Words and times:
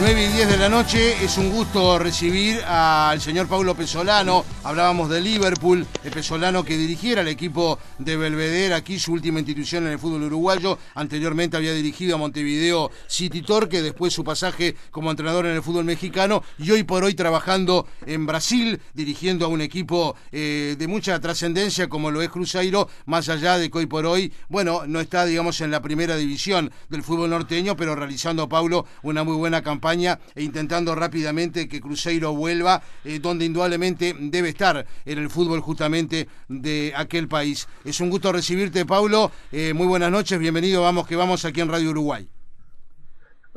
9 0.00 0.26
y 0.26 0.32
10 0.32 0.48
de 0.48 0.56
la 0.58 0.68
noche, 0.68 1.24
es 1.24 1.38
un 1.38 1.50
gusto 1.50 1.98
recibir 1.98 2.62
al 2.62 3.20
señor 3.20 3.48
Paulo 3.48 3.74
Pesolano. 3.74 4.44
Hablábamos 4.62 5.10
de 5.10 5.20
Liverpool, 5.20 5.84
el 6.04 6.10
Pesolano 6.12 6.62
que 6.62 6.76
dirigiera 6.76 7.22
el 7.22 7.28
equipo 7.28 7.80
de 7.98 8.16
Belvedere, 8.16 8.74
aquí 8.74 9.00
su 9.00 9.12
última 9.12 9.40
institución 9.40 9.86
en 9.86 9.92
el 9.94 9.98
fútbol 9.98 10.22
uruguayo. 10.22 10.78
Anteriormente 10.94 11.56
había 11.56 11.72
dirigido 11.72 12.14
a 12.14 12.18
Montevideo 12.18 12.92
City 13.08 13.42
Torque, 13.42 13.82
después 13.82 14.12
su 14.12 14.22
pasaje 14.22 14.76
como 14.92 15.10
entrenador 15.10 15.46
en 15.46 15.56
el 15.56 15.62
fútbol 15.64 15.84
mexicano 15.84 16.44
y 16.58 16.70
hoy 16.70 16.84
por 16.84 17.02
hoy 17.02 17.14
trabajando 17.14 17.88
en 18.06 18.24
Brasil, 18.24 18.80
dirigiendo 18.94 19.46
a 19.46 19.48
un 19.48 19.62
equipo 19.62 20.14
eh, 20.30 20.76
de 20.78 20.86
mucha 20.86 21.18
trascendencia 21.18 21.88
como 21.88 22.12
lo 22.12 22.22
es 22.22 22.28
Cruzeiro, 22.28 22.88
más 23.06 23.28
allá 23.28 23.58
de 23.58 23.68
que 23.68 23.78
hoy 23.78 23.86
por 23.86 24.06
hoy, 24.06 24.32
bueno, 24.48 24.82
no 24.86 25.00
está, 25.00 25.24
digamos, 25.24 25.60
en 25.60 25.72
la 25.72 25.82
primera 25.82 26.14
división 26.14 26.70
del 26.88 27.02
fútbol 27.02 27.30
norteño, 27.30 27.76
pero 27.76 27.96
realizando, 27.96 28.48
Paulo, 28.48 28.86
una 29.02 29.24
muy 29.24 29.34
buena 29.34 29.60
campaña 29.60 29.87
e 29.90 30.42
intentando 30.42 30.94
rápidamente 30.94 31.66
que 31.66 31.80
Cruzeiro 31.80 32.34
vuelva, 32.34 32.82
eh, 33.04 33.18
donde 33.20 33.46
indudablemente 33.46 34.14
debe 34.18 34.50
estar 34.50 34.84
en 35.04 35.18
el 35.18 35.30
fútbol 35.30 35.60
justamente 35.60 36.28
de 36.48 36.92
aquel 36.94 37.26
país. 37.26 37.66
Es 37.84 38.00
un 38.00 38.10
gusto 38.10 38.30
recibirte, 38.32 38.84
Paulo. 38.84 39.30
Eh, 39.50 39.72
muy 39.72 39.86
buenas 39.86 40.10
noches, 40.10 40.38
bienvenido, 40.38 40.82
vamos 40.82 41.06
que 41.06 41.16
vamos 41.16 41.44
aquí 41.44 41.60
en 41.60 41.68
Radio 41.68 41.90
Uruguay. 41.90 42.28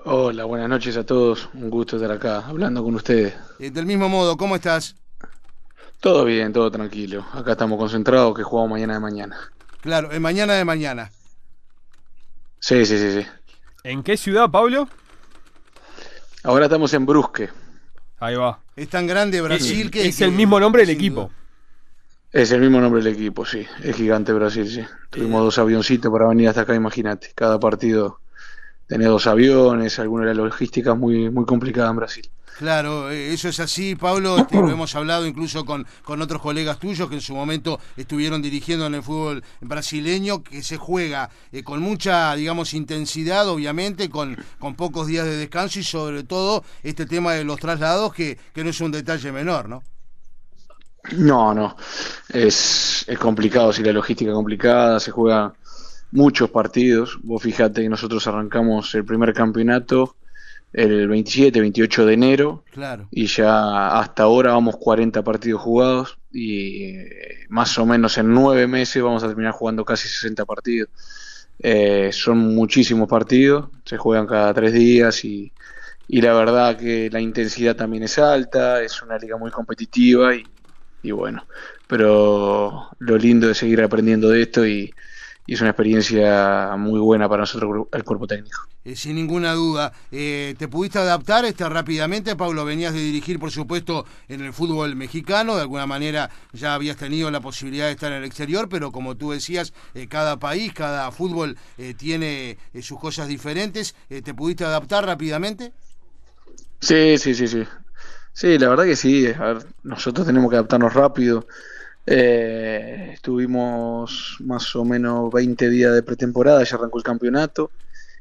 Hola, 0.05 0.45
buenas 0.45 0.69
noches 0.69 0.95
a 0.95 1.05
todos. 1.05 1.49
Un 1.53 1.69
gusto 1.69 1.97
estar 1.97 2.11
acá 2.11 2.45
hablando 2.47 2.81
con 2.83 2.95
ustedes. 2.95 3.35
Eh, 3.59 3.71
del 3.71 3.85
mismo 3.85 4.07
modo, 4.07 4.37
¿cómo 4.37 4.55
estás? 4.55 4.95
Todo 5.99 6.23
bien, 6.23 6.53
todo 6.53 6.71
tranquilo. 6.71 7.25
Acá 7.33 7.51
estamos 7.51 7.77
concentrados 7.77 8.35
que 8.35 8.43
jugamos 8.43 8.71
mañana 8.71 8.93
de 8.93 8.99
mañana. 9.01 9.37
Claro, 9.81 10.11
en 10.11 10.21
mañana 10.21 10.53
de 10.53 10.63
mañana. 10.63 11.11
Sí, 12.59 12.85
sí, 12.85 12.97
sí, 12.97 13.21
sí. 13.21 13.27
¿En 13.83 14.03
qué 14.03 14.15
ciudad, 14.17 14.49
Pablo? 14.51 14.87
Ahora 16.43 16.65
estamos 16.65 16.93
en 16.93 17.05
Brusque. 17.05 17.49
Ahí 18.19 18.35
va. 18.35 18.59
Es 18.75 18.89
tan 18.89 19.05
grande 19.05 19.41
Brasil 19.41 19.91
que... 19.91 20.07
Es 20.07 20.21
el 20.21 20.31
mismo 20.31 20.59
nombre 20.59 20.83
del 20.83 20.89
equipo. 20.91 21.29
Es 22.31 22.51
el 22.51 22.61
mismo 22.61 22.79
nombre 22.79 23.03
del 23.03 23.13
equipo, 23.13 23.45
sí. 23.45 23.65
Es 23.83 23.95
gigante 23.95 24.31
Brasil, 24.33 24.67
sí. 24.67 24.81
Tuvimos 25.09 25.43
dos 25.43 25.59
avioncitos 25.59 26.11
para 26.11 26.27
venir 26.29 26.47
hasta 26.47 26.61
acá, 26.61 26.73
imagínate. 26.73 27.31
Cada 27.35 27.59
partido 27.59 28.20
tenía 28.91 29.07
dos 29.07 29.25
aviones, 29.25 29.99
alguna 29.99 30.25
de 30.25 30.35
la 30.35 30.43
logística 30.43 30.95
muy, 30.95 31.29
muy 31.29 31.45
complicada 31.45 31.91
en 31.91 31.95
Brasil. 31.95 32.29
Claro, 32.57 33.09
eh, 33.09 33.33
eso 33.33 33.47
es 33.47 33.57
así, 33.61 33.95
Pablo. 33.95 34.37
Este, 34.37 34.57
lo 34.57 34.69
hemos 34.69 34.93
hablado 34.95 35.25
incluso 35.25 35.63
con, 35.63 35.87
con 36.03 36.21
otros 36.21 36.41
colegas 36.41 36.77
tuyos 36.77 37.07
que 37.07 37.15
en 37.15 37.21
su 37.21 37.33
momento 37.33 37.79
estuvieron 37.95 38.41
dirigiendo 38.41 38.85
en 38.87 38.95
el 38.95 39.01
fútbol 39.01 39.45
brasileño, 39.61 40.43
que 40.43 40.61
se 40.61 40.75
juega 40.75 41.29
eh, 41.53 41.63
con 41.63 41.79
mucha, 41.79 42.35
digamos, 42.35 42.73
intensidad, 42.73 43.47
obviamente, 43.47 44.09
con, 44.09 44.35
con 44.59 44.75
pocos 44.75 45.07
días 45.07 45.25
de 45.25 45.37
descanso 45.37 45.79
y 45.79 45.85
sobre 45.85 46.25
todo 46.25 46.65
este 46.83 47.05
tema 47.05 47.31
de 47.31 47.45
los 47.45 47.61
traslados, 47.61 48.13
que, 48.13 48.37
que 48.53 48.61
no 48.61 48.71
es 48.71 48.81
un 48.81 48.91
detalle 48.91 49.31
menor, 49.31 49.69
¿no? 49.69 49.83
No, 51.13 51.53
no. 51.53 51.77
Es, 52.27 53.05
es 53.07 53.17
complicado, 53.17 53.71
si 53.71 53.83
la 53.83 53.93
logística 53.93 54.31
es 54.31 54.35
complicada, 54.35 54.99
se 54.99 55.11
juega 55.11 55.53
muchos 56.11 56.49
partidos. 56.49 57.19
Vos 57.23 57.41
fíjate 57.41 57.81
que 57.81 57.89
nosotros 57.89 58.25
arrancamos 58.27 58.93
el 58.95 59.05
primer 59.05 59.33
campeonato 59.33 60.15
el 60.73 61.07
27, 61.07 61.59
28 61.59 62.05
de 62.05 62.13
enero. 62.13 62.63
Claro. 62.71 63.07
Y 63.11 63.25
ya 63.27 63.99
hasta 63.99 64.23
ahora 64.23 64.53
vamos 64.53 64.77
40 64.77 65.23
partidos 65.23 65.61
jugados 65.61 66.17
y 66.31 66.83
eh, 66.85 67.45
más 67.49 67.77
o 67.77 67.85
menos 67.85 68.17
en 68.17 68.33
nueve 68.33 68.67
meses 68.67 69.03
vamos 69.03 69.23
a 69.23 69.27
terminar 69.27 69.53
jugando 69.53 69.83
casi 69.83 70.07
60 70.07 70.45
partidos. 70.45 70.89
Eh, 71.59 72.09
son 72.11 72.39
muchísimos 72.39 73.07
partidos, 73.07 73.69
se 73.85 73.97
juegan 73.97 74.25
cada 74.25 74.51
tres 74.53 74.73
días 74.73 75.23
y, 75.23 75.51
y, 76.07 76.21
la 76.21 76.33
verdad 76.33 76.75
que 76.75 77.07
la 77.11 77.21
intensidad 77.21 77.75
también 77.75 78.01
es 78.01 78.17
alta, 78.17 78.81
es 78.81 78.99
una 79.03 79.19
liga 79.19 79.37
muy 79.37 79.51
competitiva 79.51 80.33
y, 80.33 80.43
y 81.03 81.11
bueno, 81.11 81.45
pero 81.85 82.87
lo 82.97 83.17
lindo 83.17 83.47
de 83.47 83.53
seguir 83.53 83.83
aprendiendo 83.83 84.29
de 84.29 84.41
esto 84.41 84.65
y, 84.65 84.91
y 85.45 85.55
es 85.55 85.61
una 85.61 85.71
experiencia 85.71 86.75
muy 86.77 86.99
buena 86.99 87.27
para 87.27 87.41
nosotros 87.41 87.87
el 87.91 88.03
cuerpo 88.03 88.27
técnico. 88.27 88.61
Eh, 88.83 88.95
sin 88.95 89.15
ninguna 89.15 89.53
duda. 89.53 89.93
Eh, 90.11 90.55
¿Te 90.57 90.67
pudiste 90.67 90.97
adaptar 90.99 91.45
este, 91.45 91.67
rápidamente, 91.67 92.35
Pablo? 92.35 92.65
Venías 92.65 92.93
de 92.93 92.99
dirigir, 92.99 93.39
por 93.39 93.51
supuesto, 93.51 94.05
en 94.27 94.41
el 94.41 94.53
fútbol 94.53 94.95
mexicano, 94.95 95.55
de 95.55 95.61
alguna 95.61 95.85
manera 95.85 96.29
ya 96.51 96.73
habías 96.73 96.97
tenido 96.97 97.29
la 97.29 97.41
posibilidad 97.41 97.85
de 97.85 97.91
estar 97.91 98.11
en 98.11 98.19
el 98.19 98.23
exterior, 98.23 98.69
pero 98.69 98.91
como 98.91 99.15
tú 99.15 99.31
decías, 99.31 99.73
eh, 99.93 100.07
cada 100.07 100.37
país, 100.37 100.73
cada 100.73 101.11
fútbol 101.11 101.57
eh, 101.77 101.93
tiene 101.95 102.57
eh, 102.73 102.81
sus 102.81 102.99
cosas 102.99 103.27
diferentes. 103.27 103.95
¿Te 104.07 104.33
pudiste 104.33 104.65
adaptar 104.65 105.05
rápidamente? 105.05 105.73
Sí, 106.79 107.17
sí, 107.17 107.33
sí, 107.35 107.47
sí. 107.47 107.63
Sí, 108.33 108.57
la 108.57 108.69
verdad 108.69 108.85
que 108.85 108.95
sí. 108.95 109.27
A 109.27 109.53
ver, 109.53 109.65
nosotros 109.83 110.25
tenemos 110.25 110.49
que 110.49 110.55
adaptarnos 110.55 110.93
rápido. 110.93 111.45
Eh, 112.05 113.11
estuvimos 113.13 114.37
más 114.39 114.75
o 114.75 114.83
menos 114.83 115.31
20 115.31 115.69
días 115.69 115.93
de 115.93 116.03
pretemporada, 116.03 116.63
ya 116.63 116.75
arrancó 116.75 116.97
el 116.97 117.03
campeonato. 117.03 117.71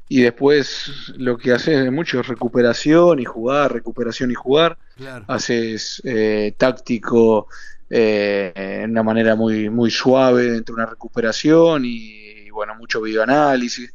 Y 0.07 0.21
después 0.23 1.13
lo 1.17 1.37
que 1.37 1.53
haces 1.53 1.85
es 1.85 1.91
mucho 1.91 2.21
recuperación 2.21 3.19
y 3.19 3.25
jugar, 3.25 3.71
recuperación 3.71 4.29
y 4.31 4.33
jugar. 4.33 4.77
Claro. 4.97 5.23
Haces 5.27 6.01
eh, 6.03 6.53
táctico 6.57 7.47
eh, 7.89 8.51
en 8.55 8.91
una 8.91 9.03
manera 9.03 9.35
muy, 9.35 9.69
muy 9.69 9.89
suave 9.89 10.51
dentro 10.51 10.75
de 10.75 10.81
una 10.81 10.89
recuperación 10.89 11.85
y, 11.85 12.45
y 12.45 12.49
bueno, 12.49 12.75
mucho 12.75 13.01
videoanálisis. 13.01 13.93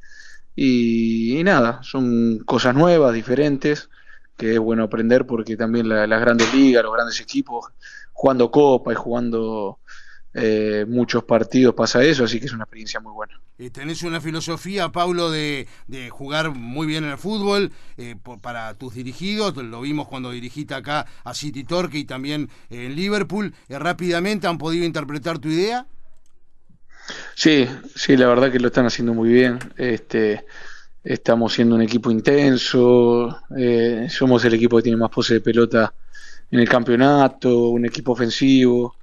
Y, 0.54 1.38
y, 1.38 1.44
nada, 1.44 1.80
son 1.82 2.38
cosas 2.40 2.74
nuevas, 2.74 3.12
diferentes, 3.12 3.90
que 4.38 4.54
es 4.54 4.58
bueno 4.58 4.84
aprender 4.84 5.26
porque 5.26 5.56
también 5.56 5.88
la, 5.88 6.06
las 6.06 6.20
grandes 6.22 6.52
ligas, 6.54 6.82
los 6.82 6.94
grandes 6.94 7.20
equipos, 7.20 7.66
jugando 8.16 8.50
Copa 8.50 8.92
y 8.92 8.96
jugando 8.96 9.78
eh, 10.32 10.86
muchos 10.88 11.24
partidos 11.24 11.74
pasa 11.74 12.02
eso, 12.02 12.24
así 12.24 12.40
que 12.40 12.46
es 12.46 12.52
una 12.52 12.64
experiencia 12.64 12.98
muy 12.98 13.12
buena. 13.12 13.38
Eh, 13.58 13.70
tenés 13.70 14.02
una 14.02 14.20
filosofía, 14.20 14.90
Paulo, 14.90 15.30
de, 15.30 15.68
de, 15.86 16.08
jugar 16.08 16.50
muy 16.50 16.86
bien 16.86 17.04
en 17.04 17.10
el 17.10 17.18
fútbol 17.18 17.72
eh, 17.98 18.16
por, 18.22 18.40
para 18.40 18.74
tus 18.74 18.94
dirigidos, 18.94 19.54
lo 19.56 19.80
vimos 19.82 20.08
cuando 20.08 20.30
dirigiste 20.30 20.74
acá 20.74 21.06
a 21.24 21.34
City 21.34 21.64
Torque 21.64 21.98
y 21.98 22.04
también 22.04 22.48
en 22.70 22.96
Liverpool, 22.96 23.54
eh, 23.68 23.78
rápidamente 23.78 24.46
han 24.46 24.58
podido 24.58 24.86
interpretar 24.86 25.38
tu 25.38 25.48
idea. 25.48 25.86
Sí, 27.34 27.68
sí, 27.94 28.16
la 28.16 28.26
verdad 28.26 28.50
que 28.50 28.58
lo 28.58 28.68
están 28.68 28.86
haciendo 28.86 29.14
muy 29.14 29.28
bien. 29.28 29.58
Este, 29.76 30.44
estamos 31.04 31.52
siendo 31.52 31.76
un 31.76 31.82
equipo 31.82 32.10
intenso, 32.10 33.40
eh, 33.56 34.06
somos 34.10 34.44
el 34.44 34.54
equipo 34.54 34.78
que 34.78 34.84
tiene 34.84 34.98
más 34.98 35.10
pose 35.10 35.34
de 35.34 35.40
pelota 35.40 35.94
en 36.50 36.60
el 36.60 36.68
campeonato, 36.68 37.68
un 37.68 37.84
equipo 37.84 38.12
ofensivo. 38.12 38.94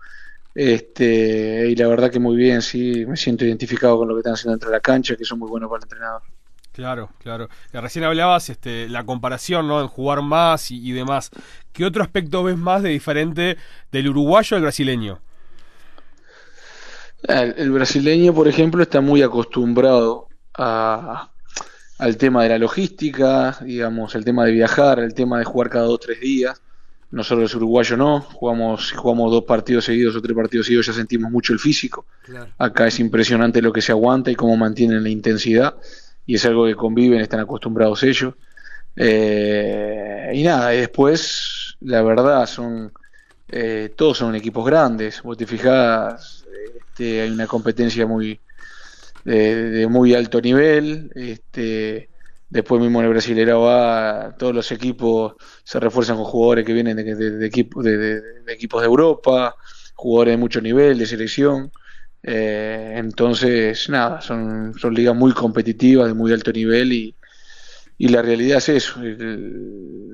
Este, 0.56 1.68
y 1.70 1.76
la 1.76 1.88
verdad 1.88 2.12
que 2.12 2.20
muy 2.20 2.36
bien, 2.36 2.62
sí, 2.62 3.06
me 3.08 3.18
siento 3.18 3.44
identificado 3.46 3.98
con 3.98 4.08
lo 4.08 4.16
que 4.16 4.20
están 4.20 4.34
haciendo 4.34 4.52
dentro 4.52 4.70
de 4.70 4.76
la 4.76 4.81
cancha, 4.81 5.16
que 5.16 5.26
son 5.26 5.40
muy 5.40 5.50
buenos 5.50 5.70
para 5.70 5.80
el 5.80 5.84
entrenador. 5.84 6.22
Claro, 6.72 7.12
claro. 7.20 7.50
Recién 7.72 8.04
hablabas 8.04 8.50
este, 8.50 8.90
la 8.90 9.04
comparación, 9.04 9.68
¿no? 9.68 9.80
En 9.80 9.88
jugar 9.88 10.22
más 10.22 10.72
y, 10.72 10.78
y, 10.78 10.92
demás. 10.92 11.30
¿Qué 11.72 11.86
otro 11.86 12.02
aspecto 12.02 12.44
ves 12.44 12.58
más 12.58 12.81
de 12.81 12.90
diferente 12.90 13.58
del 13.92 14.10
uruguayo 14.10 14.58
al 14.58 14.64
brasileño? 14.64 15.20
El, 17.24 17.54
el 17.58 17.72
brasileño, 17.72 18.34
por 18.34 18.48
ejemplo, 18.48 18.81
está 18.81 19.02
muy 19.02 19.22
acostumbrado 19.22 20.30
a, 20.58 21.31
al 22.00 22.18
tema 22.18 22.44
de 22.44 22.50
la 22.50 22.58
logística, 22.58 23.58
digamos, 23.62 24.16
el 24.16 24.25
tema 24.25 24.46
de 24.46 24.52
viajar, 24.52 25.00
el 25.00 25.14
tema 25.14 25.40
de 25.40 25.46
jugar 25.46 25.70
cada 25.70 25.86
dos 25.86 25.96
o 25.96 26.00
tres 26.00 26.20
días. 26.20 26.62
Nosotros 27.13 27.44
los 27.44 27.56
uruguayos 27.56 27.96
no, 27.96 28.22
jugamos, 28.22 28.90
si 28.90 28.96
jugamos 28.96 29.31
dos 29.31 29.44
partidos 29.44 29.85
seguidos 29.85 30.16
o 30.16 30.22
tres 30.22 30.35
partidos 30.35 30.66
seguidos 30.66 30.88
ya 30.88 30.94
sentimos 30.94 31.31
mucho 31.31 31.53
el 31.53 31.59
físico. 31.59 32.07
Claro. 32.24 32.51
Acá 32.57 32.88
es 32.88 33.00
impresionante 33.00 33.62
lo 33.62 33.72
que 33.72 33.84
se 33.84 33.91
aguanta 33.91 34.31
y 34.31 34.35
cómo 34.35 34.57
mantienen 34.57 35.03
la 35.03 35.09
intensidad 35.09 35.75
y 36.25 36.35
es 36.35 36.46
algo 36.46 36.66
que 36.66 36.74
conviven, 36.74 37.22
están 37.22 37.40
acostumbrados 37.40 38.01
ellos. 38.01 38.34
Eh, 38.96 40.31
y 40.34 40.41
nada, 40.41 40.74
y 40.74 40.79
después, 40.79 41.77
la 41.81 42.01
verdad, 42.01 42.48
son 42.48 42.92
eh, 43.48 43.94
todos 43.95 44.18
son 44.18 44.33
equipos 44.33 44.66
grandes. 44.66 45.21
Vos 45.21 45.38
te 45.38 45.45
fijás, 45.45 46.45
este, 46.75 47.21
hay 47.21 47.30
una 47.30 47.45
competencia 47.45 48.07
muy 48.07 48.39
de, 49.24 49.69
de 49.69 49.88
muy 49.88 50.16
alto 50.16 50.42
nivel. 50.42 51.12
Este, 51.13 52.09
Después 52.54 52.80
mismo 52.80 53.00
en 53.00 53.06
el 53.08 53.12
Brasileirao 53.14 53.64
va, 53.64 54.36
todos 54.38 54.54
los 54.54 54.72
equipos 54.72 55.34
se 55.64 55.80
refuerzan 55.80 56.18
con 56.18 56.26
jugadores 56.26 56.64
que 56.64 56.74
vienen 56.74 56.96
de, 56.96 57.04
de, 57.04 57.40
de 57.40 57.46
equipos 57.48 57.84
de 57.84 58.86
Europa, 58.86 59.56
jugadores 59.96 60.34
de 60.34 60.38
mucho 60.38 60.62
nivel, 60.62 61.00
de 61.00 61.08
selección. 61.08 61.72
Eh, 62.22 62.94
entonces, 62.98 63.90
nada, 63.90 64.22
son, 64.22 64.76
son 64.78 64.94
ligas 64.94 65.16
muy 65.16 65.32
competitivas, 65.34 66.06
de 66.06 66.14
muy 66.14 66.32
alto 66.32 66.52
nivel 66.52 66.94
y, 66.94 67.16
y 67.98 68.10
la 68.10 68.22
realidad 68.22 68.60
es 68.60 68.70
eso. 68.70 69.02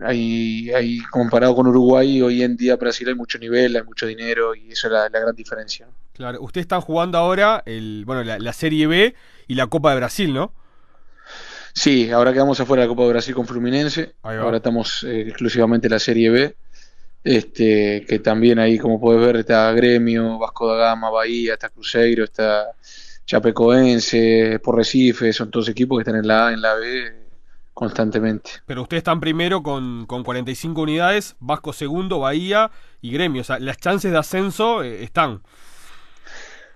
Hay, 0.05 0.71
hay, 0.71 0.99
comparado 1.11 1.53
con 1.55 1.67
Uruguay, 1.67 2.21
hoy 2.21 2.41
en 2.41 2.55
día 2.55 2.77
Brasil 2.77 3.09
hay 3.09 3.15
mucho 3.15 3.37
nivel, 3.37 3.75
hay 3.75 3.83
mucho 3.83 4.05
dinero 4.05 4.55
y 4.55 4.71
esa 4.71 4.87
es 4.87 4.93
la, 4.93 5.09
la 5.09 5.19
gran 5.19 5.35
diferencia. 5.35 5.89
Claro, 6.13 6.41
ustedes 6.41 6.63
están 6.63 6.79
jugando 6.79 7.17
ahora 7.17 7.63
el, 7.65 8.03
bueno, 8.05 8.23
la, 8.23 8.39
la 8.39 8.53
Serie 8.53 8.87
B 8.87 9.13
y 9.45 9.55
la 9.55 9.67
Copa 9.67 9.89
de 9.89 9.97
Brasil, 9.97 10.33
¿no? 10.33 10.53
Sí, 11.79 12.11
ahora 12.11 12.33
quedamos 12.33 12.59
afuera 12.59 12.81
de 12.81 12.89
la 12.89 12.93
Copa 12.93 13.03
de 13.03 13.09
Brasil 13.11 13.33
con 13.33 13.47
Fluminense. 13.47 14.13
Ahora 14.21 14.57
estamos 14.57 15.01
eh, 15.05 15.21
exclusivamente 15.21 15.87
en 15.87 15.93
la 15.93 15.99
Serie 15.99 16.29
B. 16.29 16.53
Este, 17.23 18.05
que 18.05 18.19
también 18.19 18.59
ahí, 18.59 18.77
como 18.77 18.99
puedes 18.99 19.25
ver, 19.25 19.37
está 19.37 19.71
Gremio, 19.71 20.37
Vasco 20.37 20.67
da 20.67 20.75
Gama, 20.75 21.09
Bahía, 21.09 21.53
está 21.53 21.69
Cruzeiro, 21.69 22.25
está 22.25 22.71
Chapecoense, 23.25 24.59
por 24.61 24.75
Recife, 24.75 25.31
son 25.31 25.51
todos 25.51 25.69
equipos 25.69 25.97
que 25.97 26.01
están 26.01 26.19
en 26.19 26.27
la 26.27 26.47
A, 26.47 26.51
en 26.51 26.61
la 26.61 26.73
B 26.73 27.13
constantemente. 27.73 28.51
Pero 28.65 28.81
ustedes 28.81 28.99
están 28.99 29.21
primero 29.21 29.63
con, 29.63 30.05
con 30.05 30.25
45 30.25 30.81
unidades, 30.81 31.37
Vasco 31.39 31.71
segundo, 31.71 32.19
Bahía 32.19 32.71
y 32.99 33.11
Gremio. 33.11 33.39
O 33.39 33.45
sea, 33.45 33.57
las 33.57 33.77
chances 33.77 34.11
de 34.11 34.17
ascenso 34.17 34.83
eh, 34.83 35.01
están. 35.05 35.43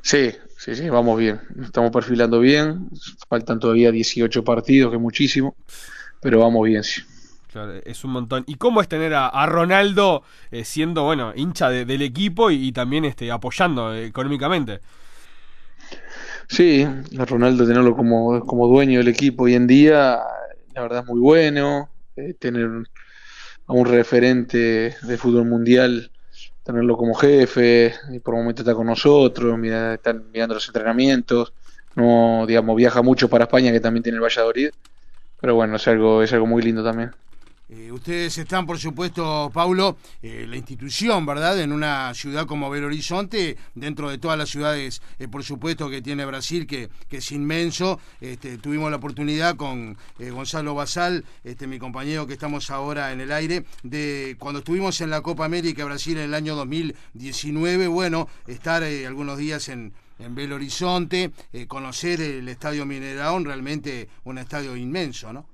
Sí, 0.02 0.32
sí, 0.64 0.76
sí, 0.76 0.90
vamos 0.90 1.20
bien. 1.20 1.42
Estamos 1.62 1.92
perfilando 1.92 2.40
bien. 2.40 2.90
Faltan 3.28 3.60
todavía 3.60 3.92
18 3.92 4.44
partidos, 4.44 4.92
que 4.92 4.96
es 4.96 5.02
muchísimo, 5.02 5.56
pero 6.22 6.40
vamos 6.40 6.66
bien, 6.66 6.84
sí. 6.84 7.02
Claro, 7.52 7.74
es 7.84 8.04
un 8.04 8.12
montón. 8.12 8.44
¿Y 8.48 8.56
cómo 8.56 8.82
es 8.82 8.88
tener 8.88 9.14
a, 9.14 9.46
Ronaldo 9.46 10.24
eh, 10.52 10.64
siendo, 10.64 11.04
bueno, 11.04 11.34
hincha 11.36 11.70
del 11.70 12.02
equipo 12.02 12.50
y, 12.50 12.72
también 12.72 13.06
este, 13.06 13.32
apoyando 13.32 13.94
económicamente? 13.94 14.80
Sí, 16.48 16.88
a 17.20 17.26
Ronaldo 17.26 17.68
tenerlo 17.68 17.96
como, 17.96 18.40
como 18.42 18.68
dueño 18.68 19.00
del 19.00 19.10
equipo 19.10 19.44
hoy 19.44 19.54
en 19.54 19.68
día, 19.68 20.20
la 20.74 20.82
verdad 20.82 21.02
es 21.02 21.06
muy 21.06 21.20
bueno. 21.20 21.90
Eh, 22.16 22.34
tener 22.36 22.70
a 23.66 23.74
un 23.74 23.86
referente 23.86 24.96
de 25.02 25.18
fútbol 25.18 25.46
mundial, 25.46 26.12
tenerlo 26.64 26.98
como 26.98 27.14
jefe, 27.14 27.94
y 28.12 28.20
por 28.20 28.34
un 28.36 28.42
momento 28.42 28.62
está 28.62 28.74
con 28.74 28.88
nosotros, 28.88 29.58
mira, 29.58 29.96
están 29.96 30.32
mirando 30.32 30.56
los 30.56 30.68
entrenamientos. 30.68 31.54
No, 31.96 32.46
digamos, 32.48 32.76
viaja 32.76 33.02
mucho 33.02 33.30
para 33.30 33.46
España, 33.46 33.72
que 33.72 33.80
también 33.80 34.04
tiene 34.04 34.18
el 34.18 34.24
Valladolid. 34.24 34.72
Pero 35.40 35.56
bueno, 35.56 35.76
es 35.76 35.88
algo, 35.88 36.24
es 36.24 36.34
algo 36.34 36.48
muy 36.48 36.64
lindo 36.64 36.84
también. 36.84 37.12
Eh, 37.70 37.92
ustedes 37.92 38.38
están, 38.38 38.66
por 38.66 38.78
supuesto, 38.78 39.50
Paulo, 39.54 39.98
eh, 40.22 40.46
la 40.48 40.58
institución, 40.58 41.26
¿verdad? 41.26 41.60
En 41.62 41.72
una 41.72 42.14
ciudad 42.14 42.46
como 42.46 42.70
Belo 42.70 42.88
Horizonte, 42.88 43.58
dentro 43.74 44.10
de 44.10 44.18
todas 44.18 44.38
las 44.38 44.50
ciudades, 44.50 45.02
eh, 45.18 45.30
por 45.30 45.44
supuesto, 45.44 45.90
que 45.90 46.02
tiene 46.02 46.26
Brasil, 46.26 46.68
que, 46.68 46.90
que 47.08 47.18
es 47.18 47.32
inmenso. 47.32 48.00
Este, 48.20 48.58
tuvimos 48.58 48.92
la 48.92 48.98
oportunidad 48.98 49.56
con 49.56 49.98
Gonzalo 50.20 50.76
Basal, 50.76 51.24
este, 51.44 51.66
mi 51.66 51.80
compañero 51.80 52.28
que 52.28 52.34
estamos 52.34 52.70
ahora 52.70 53.12
en 53.14 53.22
el 53.22 53.32
aire, 53.32 53.64
de 53.84 54.36
cuando 54.40 54.60
estuvimos 54.60 55.00
en 55.02 55.10
la 55.10 55.22
Copa 55.22 55.46
América 55.46 55.86
Brasil 55.86 56.18
en 56.18 56.26
el 56.26 56.34
año 56.34 56.56
2019, 56.56 57.88
bueno, 57.88 58.28
estar 58.46 58.84
algunos 58.84 59.38
días 59.38 59.70
en, 59.70 59.94
en 60.20 60.36
Belo 60.36 60.56
Horizonte, 60.56 61.32
conocer 61.68 62.22
el 62.22 62.48
Estadio 62.50 62.86
Mineraón, 62.86 63.46
realmente 63.46 64.10
un 64.26 64.38
estadio 64.38 64.76
inmenso, 64.76 65.32
¿no? 65.32 65.53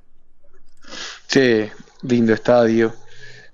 Sí, 1.28 1.70
lindo 2.04 2.34
estadio. 2.34 2.94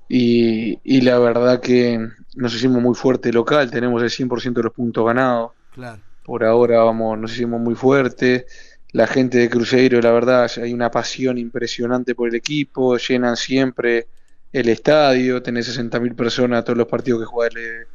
Y, 0.08 0.80
y, 0.84 1.02
la 1.02 1.18
verdad 1.18 1.60
que 1.60 2.00
nos 2.36 2.54
hicimos 2.54 2.82
muy 2.82 2.96
fuerte 2.96 3.34
local, 3.34 3.72
tenemos 3.72 4.02
el 4.04 4.10
100% 4.10 4.54
de 4.54 4.64
los 4.64 4.74
puntos 4.74 5.06
ganados. 5.06 5.52
Por 6.24 6.44
ahora 6.44 6.84
vamos, 6.84 7.18
nos 7.18 7.34
hicimos 7.34 7.60
muy 7.60 7.76
fuerte. 7.76 8.46
La 8.92 9.08
gente 9.08 9.40
de 9.40 9.50
Cruzeiro, 9.50 10.00
la 10.02 10.12
verdad, 10.12 10.50
hay 10.62 10.74
una 10.74 10.90
pasión 10.90 11.38
impresionante 11.38 12.16
por 12.16 12.30
el 12.30 12.36
equipo, 12.36 12.98
llenan 12.98 13.36
siempre 13.36 14.08
el 14.54 14.70
estadio, 14.70 15.42
tenés 15.44 15.78
60.000 15.78 16.16
personas 16.16 16.64
todos 16.64 16.78
los 16.78 16.88
partidos 16.88 17.20
que 17.20 17.26
juegan 17.26 17.88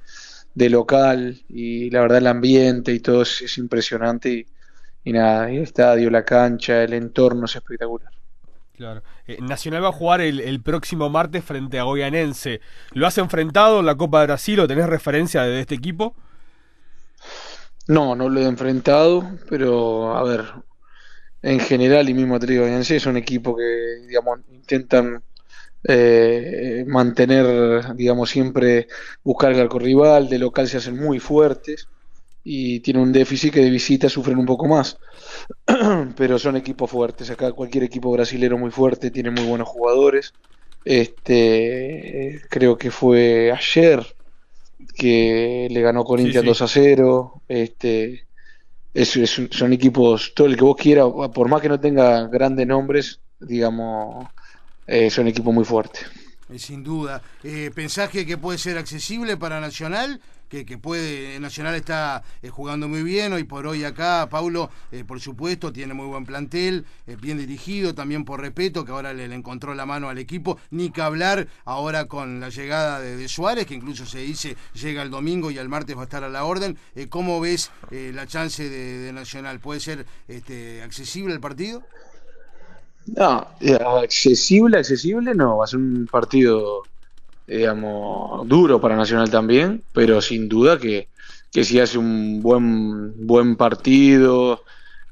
de, 0.54 0.70
local 0.70 1.40
y 1.48 1.88
la 1.90 2.02
verdad 2.02 2.18
el 2.18 2.26
ambiente 2.26 2.92
y 2.92 3.00
todo 3.00 3.22
es, 3.22 3.56
impresionante 3.56 4.28
y, 4.30 4.46
y 5.04 5.12
nada, 5.12 5.50
el 5.50 5.62
estadio, 5.62 6.10
la 6.10 6.24
cancha, 6.24 6.82
el 6.82 6.92
entorno 6.92 7.46
es 7.46 7.56
espectacular. 7.56 8.19
Claro. 8.80 9.02
Eh, 9.26 9.36
Nacional 9.42 9.84
va 9.84 9.88
a 9.88 9.92
jugar 9.92 10.22
el, 10.22 10.62
próximo 10.62 11.10
martes 11.10 11.44
frente 11.44 11.78
a 11.78 11.82
Goyanense. 11.82 12.62
¿Lo 12.92 13.06
has 13.06 13.18
enfrentado 13.18 13.80
en 13.80 13.84
la 13.84 13.94
Copa 13.94 14.20
de 14.20 14.28
Brasil 14.28 14.58
o 14.58 14.66
tenés 14.66 14.86
referencia 14.86 15.42
de 15.42 15.60
este 15.60 15.74
equipo? 15.74 16.14
No, 17.88 18.16
no 18.16 18.30
lo 18.30 18.40
he 18.40 18.46
enfrentado, 18.46 19.32
pero 19.50 20.16
a 20.16 20.22
ver, 20.22 20.46
en 21.42 21.60
general 21.60 22.08
y 22.08 22.14
mismo 22.14 22.36
Atlético 22.36 22.62
Goyanense 22.62 22.96
es 22.96 23.04
un 23.04 23.18
equipo 23.18 23.54
que, 23.54 24.06
digamos, 24.08 24.38
intentan 24.50 25.22
eh, 25.86 26.82
mantener, 26.86 27.94
digamos, 27.96 28.30
siempre 28.30 28.88
buscar 29.22 29.52
el 29.52 29.60
arco 29.60 29.78
rival, 29.78 30.30
de 30.30 30.38
local 30.38 30.66
se 30.68 30.78
hacen 30.78 30.96
muy 30.96 31.18
fuertes 31.18 31.86
y 32.42 32.80
tiene 32.80 33.00
un 33.00 33.12
déficit 33.12 33.52
que 33.52 33.60
de 33.60 33.70
visita 33.70 34.08
sufren 34.08 34.38
un 34.38 34.46
poco 34.46 34.66
más. 34.66 34.98
Pero 36.16 36.38
son 36.38 36.56
equipos 36.56 36.90
fuertes. 36.90 37.30
Acá 37.30 37.52
cualquier 37.52 37.84
equipo 37.84 38.10
brasilero 38.10 38.58
muy 38.58 38.70
fuerte 38.70 39.10
tiene 39.10 39.30
muy 39.30 39.44
buenos 39.44 39.68
jugadores. 39.68 40.32
Este, 40.84 42.40
creo 42.48 42.78
que 42.78 42.90
fue 42.90 43.52
ayer 43.52 44.04
que 44.96 45.68
le 45.70 45.82
ganó 45.82 46.04
Corinthians 46.04 46.46
2 46.46 46.62
a 46.62 46.68
0. 46.68 47.42
Este, 47.48 48.26
son 49.04 49.72
equipos, 49.72 50.32
todo 50.34 50.46
el 50.46 50.56
que 50.56 50.64
vos 50.64 50.76
quieras, 50.76 51.06
por 51.34 51.48
más 51.48 51.60
que 51.60 51.68
no 51.68 51.78
tenga 51.78 52.26
grandes 52.26 52.66
nombres, 52.66 53.20
digamos, 53.38 54.26
eh, 54.86 55.10
son 55.10 55.28
equipos 55.28 55.54
muy 55.54 55.64
fuertes. 55.64 56.06
Sin 56.58 56.82
duda. 56.82 57.22
Eh, 57.44 57.70
¿Pensás 57.72 58.10
que 58.10 58.36
puede 58.36 58.58
ser 58.58 58.76
accesible 58.76 59.36
para 59.36 59.60
Nacional? 59.60 60.20
Que, 60.50 60.78
puede, 60.78 61.38
Nacional 61.38 61.76
está 61.76 62.24
eh, 62.42 62.48
jugando 62.48 62.88
muy 62.88 63.04
bien, 63.04 63.32
hoy 63.32 63.44
por 63.44 63.66
hoy 63.68 63.84
acá, 63.84 64.28
Paulo, 64.28 64.68
eh, 64.90 65.04
por 65.06 65.20
supuesto, 65.20 65.72
tiene 65.72 65.94
muy 65.94 66.06
buen 66.06 66.26
plantel, 66.26 66.84
eh, 67.06 67.16
bien 67.20 67.38
dirigido, 67.38 67.94
también 67.94 68.24
por 68.24 68.40
respeto, 68.40 68.84
que 68.84 68.90
ahora 68.90 69.14
le, 69.14 69.30
encontró 69.32 69.74
la 69.74 69.86
mano 69.86 70.08
al 70.08 70.18
equipo, 70.18 70.58
ni 70.70 70.90
que 70.90 71.02
hablar 71.02 71.46
ahora 71.64 72.06
con 72.06 72.40
la 72.40 72.48
llegada 72.48 73.00
de, 73.00 73.28
Suárez, 73.28 73.64
que 73.64 73.74
incluso 73.74 74.04
se 74.06 74.18
dice 74.18 74.56
llega 74.74 75.02
el 75.02 75.10
domingo 75.10 75.52
y 75.52 75.58
el 75.58 75.68
martes 75.68 75.96
va 75.96 76.00
a 76.00 76.04
estar 76.04 76.24
a 76.24 76.28
la 76.28 76.44
orden. 76.44 76.76
¿Cómo 77.10 77.38
ves 77.40 77.70
la 77.90 78.26
chance 78.26 78.68
de, 78.68 79.12
Nacional? 79.12 79.60
¿Puede 79.60 79.78
ser 79.78 80.04
este, 80.26 80.82
accesible 80.82 81.32
el 81.32 81.40
partido? 81.40 81.82
No, 83.06 83.46
accesible, 84.02 84.78
accesible 84.78 85.34
no, 85.34 85.58
va 85.58 85.64
a 85.64 85.68
ser 85.68 85.78
un 85.78 86.08
partido 86.10 86.82
digamos, 87.46 88.46
duro 88.48 88.80
para 88.80 88.96
Nacional 88.96 89.30
también, 89.30 89.82
pero 89.92 90.20
sin 90.20 90.48
duda 90.48 90.78
que, 90.78 91.08
que 91.50 91.64
si 91.64 91.80
hace 91.80 91.98
un 91.98 92.40
buen, 92.42 93.26
buen 93.26 93.56
partido, 93.56 94.62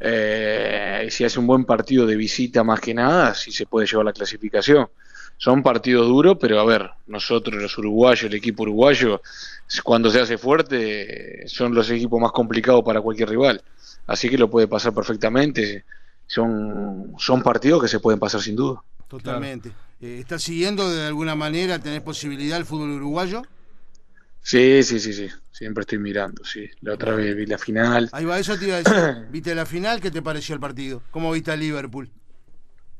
eh, 0.00 1.08
si 1.10 1.24
hace 1.24 1.38
un 1.40 1.46
buen 1.46 1.64
partido 1.64 2.06
de 2.06 2.16
visita 2.16 2.62
más 2.62 2.80
que 2.80 2.94
nada, 2.94 3.34
si 3.34 3.50
se 3.50 3.66
puede 3.66 3.86
llevar 3.86 4.06
la 4.06 4.12
clasificación. 4.12 4.88
Son 5.36 5.62
partidos 5.62 6.08
duros, 6.08 6.36
pero 6.40 6.60
a 6.60 6.64
ver, 6.64 6.90
nosotros 7.06 7.62
los 7.62 7.78
uruguayos, 7.78 8.24
el 8.24 8.34
equipo 8.34 8.64
uruguayo, 8.64 9.20
cuando 9.84 10.10
se 10.10 10.20
hace 10.20 10.36
fuerte, 10.36 11.46
son 11.46 11.74
los 11.74 11.88
equipos 11.90 12.20
más 12.20 12.32
complicados 12.32 12.82
para 12.84 13.00
cualquier 13.00 13.28
rival. 13.28 13.62
Así 14.06 14.28
que 14.28 14.38
lo 14.38 14.50
puede 14.50 14.66
pasar 14.66 14.92
perfectamente. 14.92 15.84
Son, 16.26 17.14
son 17.18 17.42
partidos 17.42 17.82
que 17.82 17.88
se 17.88 18.00
pueden 18.00 18.18
pasar 18.18 18.40
sin 18.40 18.56
duda. 18.56 18.82
Totalmente. 19.08 19.72
Eh, 20.00 20.18
¿Estás 20.20 20.42
siguiendo 20.42 20.88
de 20.90 21.06
alguna 21.06 21.34
manera? 21.34 21.78
¿Tenés 21.78 22.02
posibilidad 22.02 22.58
el 22.58 22.66
fútbol 22.66 22.90
uruguayo? 22.90 23.42
Sí, 24.42 24.82
sí, 24.82 25.00
sí, 25.00 25.12
sí. 25.12 25.28
Siempre 25.50 25.82
estoy 25.82 25.98
mirando, 25.98 26.44
sí. 26.44 26.70
La 26.82 26.94
otra 26.94 27.14
vez 27.14 27.34
vi 27.34 27.46
la 27.46 27.58
final. 27.58 28.08
Ahí 28.12 28.24
va, 28.24 28.38
eso 28.38 28.56
te 28.58 28.66
iba 28.66 28.76
a 28.76 28.82
decir. 28.82 29.26
¿Viste 29.30 29.54
la 29.54 29.66
final? 29.66 30.00
¿Qué 30.00 30.10
te 30.10 30.22
pareció 30.22 30.54
el 30.54 30.60
partido? 30.60 31.02
¿Cómo 31.10 31.32
viste 31.32 31.50
a 31.50 31.56
Liverpool? 31.56 32.08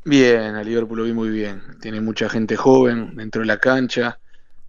Bien, 0.04 0.54
a 0.54 0.64
Liverpool 0.64 0.98
lo 0.98 1.04
vi 1.04 1.12
muy 1.12 1.28
bien. 1.28 1.62
Tiene 1.80 2.00
mucha 2.00 2.28
gente 2.28 2.56
joven 2.56 3.14
dentro 3.14 3.42
de 3.42 3.46
la 3.46 3.58
cancha. 3.58 4.18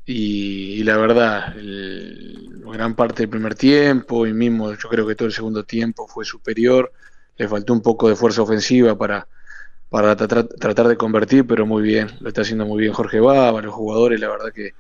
Y, 0.05 0.83
la 0.83 0.97
verdad, 0.97 1.55
gran 1.55 2.95
parte 2.95 3.23
del 3.23 3.29
primer 3.29 3.55
tiempo 3.55 4.25
y 4.25 4.33
mismo 4.33 4.73
yo 4.73 4.89
creo 4.89 5.05
que 5.07 5.15
todo 5.15 5.27
el 5.27 5.33
segundo 5.33 5.63
tiempo 5.63 6.07
fue 6.07 6.25
superior. 6.25 6.91
Le 7.37 7.47
faltó 7.47 7.73
un 7.73 7.81
poco 7.81 8.09
de 8.09 8.15
fuerza 8.15 8.41
ofensiva 8.41 8.97
para, 8.97 9.27
para 9.89 10.15
tratar 10.15 10.87
de 10.87 10.97
convertir, 10.97 11.47
pero 11.47 11.65
muy 11.65 11.81
bien, 11.81 12.11
lo 12.19 12.29
está 12.29 12.41
haciendo 12.41 12.65
muy 12.65 12.81
bien 12.81 12.93
Jorge 12.93 13.19
Baba, 13.19 13.61
los 13.61 13.73
jugadores, 13.73 14.19
la 14.19 14.29
verdad 14.29 14.53
que, 14.53 14.73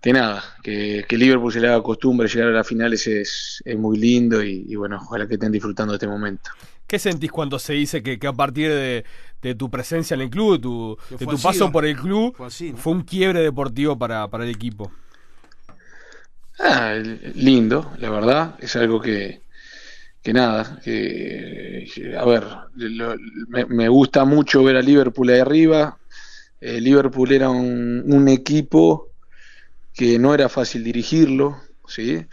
que 0.00 0.12
nada, 0.12 0.44
que, 0.62 1.04
que 1.08 1.16
Liverpool 1.16 1.52
se 1.52 1.60
le 1.60 1.68
haga 1.68 1.82
costumbre 1.82 2.28
llegar 2.28 2.48
a 2.48 2.52
las 2.52 2.66
finales 2.66 3.06
es, 3.08 3.60
es 3.64 3.76
muy 3.76 3.98
lindo 3.98 4.42
y, 4.42 4.74
bueno, 4.76 4.98
ojalá 5.02 5.26
que 5.26 5.34
estén 5.34 5.50
disfrutando 5.50 5.92
de 5.92 5.96
este 5.96 6.06
momento. 6.06 6.50
¿Qué 6.86 6.98
sentís 6.98 7.32
cuando 7.32 7.58
se 7.58 7.74
dice 7.74 8.02
que, 8.02 8.18
a 8.26 8.32
partir 8.32 8.70
de, 8.70 9.54
tu 9.56 9.70
presencia 9.70 10.14
en 10.14 10.20
el 10.20 10.30
club, 10.30 10.52
de 10.52 10.58
tu, 10.60 10.98
de 11.18 11.26
tu 11.26 11.38
paso 11.42 11.72
por 11.72 11.84
el 11.84 11.96
club, 11.96 12.34
fue, 12.76 12.92
un 12.92 13.02
quiebre 13.02 13.40
deportivo 13.40 13.98
para, 13.98 14.28
para 14.28 14.44
el 14.44 14.50
equipo? 14.50 14.90
Ah, 16.60 16.94
lindo, 17.34 17.92
la 17.98 18.10
verdad, 18.10 18.54
es 18.60 18.74
algo 18.76 19.00
que, 19.00 19.42
que 20.22 20.32
nada, 20.32 20.80
que, 20.82 21.86
a 22.18 22.24
ver, 22.24 22.44
me, 23.68 23.88
gusta 23.88 24.24
mucho 24.24 24.62
ver 24.64 24.76
a 24.76 24.82
Liverpool 24.82 25.30
ahí 25.30 25.40
arriba. 25.40 25.98
Eh, 26.60 26.80
Liverpool 26.80 27.32
era 27.32 27.50
un, 27.50 28.28
equipo 28.28 29.10
que 29.94 30.18
no 30.18 30.34
era 30.34 30.48
fácil 30.48 30.84
dirigirlo, 30.84 31.60
¿sí? 31.86 32.26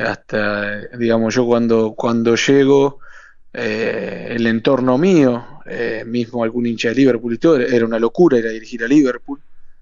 Hasta, 0.00 0.88
digamos, 0.98 1.34
yo 1.34 1.46
cuando, 1.46 1.94
cuando 1.94 2.34
llego, 2.34 3.00
eh, 3.52 4.28
el 4.30 4.46
entorno 4.46 4.98
mío, 4.98 5.60
eh, 5.66 6.04
mismo 6.06 6.42
algún 6.42 6.66
hincha 6.66 6.88
de 6.88 6.94
Liverpool 6.94 7.34
y 7.34 7.38
todo, 7.38 7.56
era 7.58 7.84
una 7.84 7.98
locura 7.98 8.38
ir 8.38 8.46
a 8.46 8.50
dirigir 8.50 8.82
a 8.84 8.88
Liverpool. 8.88 9.40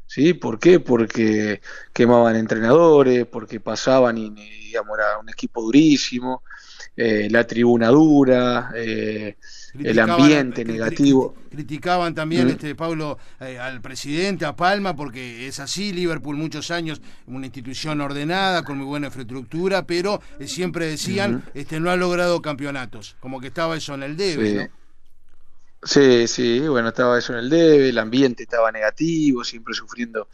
¿Sí? 0.09 0.35
¿Por 0.35 0.61
qué? 0.61 0.79
Porque 0.79 1.61
quemaban 1.93 2.37
entrenadores, 2.37 3.27
porque 3.27 3.59
pasaban 3.59 4.17
y, 4.17 4.31
digamos, 4.31 4.97
era 4.97 5.19
un 5.19 5.29
equipo 5.29 5.61
durísimo, 5.61 6.45
eh, 6.97 7.29
la 7.31 7.47
tribuna 7.47 7.89
dura, 7.89 8.73
eh, 8.75 9.37
el 9.79 9.99
ambiente 9.99 10.65
negativo. 10.65 11.35
Criticaban 11.51 12.15
también, 12.15 12.49
este 12.49 12.75
Pablo, 12.75 13.19
eh, 13.41 13.59
al 13.59 13.83
presidente, 13.83 14.47
a 14.47 14.57
Palma, 14.57 14.97
porque 14.97 15.47
es 15.47 15.61
así, 15.61 15.93
Liverpool 15.93 16.37
muchos 16.37 16.71
años, 16.71 17.03
una 17.27 17.47
institución 17.47 18.01
ordenada, 18.01 18.65
con 18.65 18.79
muy 18.79 18.87
buena 18.87 19.09
infraestructura, 19.09 19.87
pero 19.87 20.23
siempre 20.47 20.87
decían, 20.87 21.45
este 21.53 21.81
no 21.81 21.91
ha 21.91 21.97
logrado 21.97 22.41
campeonatos, 22.41 23.17
como 23.21 23.41
que 23.41 23.49
estaba 23.49 23.77
eso 23.77 23.95
en 23.95 24.03
el 24.03 24.17
debe, 24.17 24.55
¿no? 24.55 24.87
Sí, 25.83 26.27
sí, 26.27 26.61
bueno, 26.67 26.89
estaba 26.89 27.19
eso 27.19 27.35
en 27.35 27.41
el 27.41 27.51
debe, 27.51 27.91
el 27.91 27.99
ambiente 27.99 28.43
estaba 28.43 28.73
negativo, 28.73 29.45
siempre 29.45 29.73
sufriendo, 29.75 30.29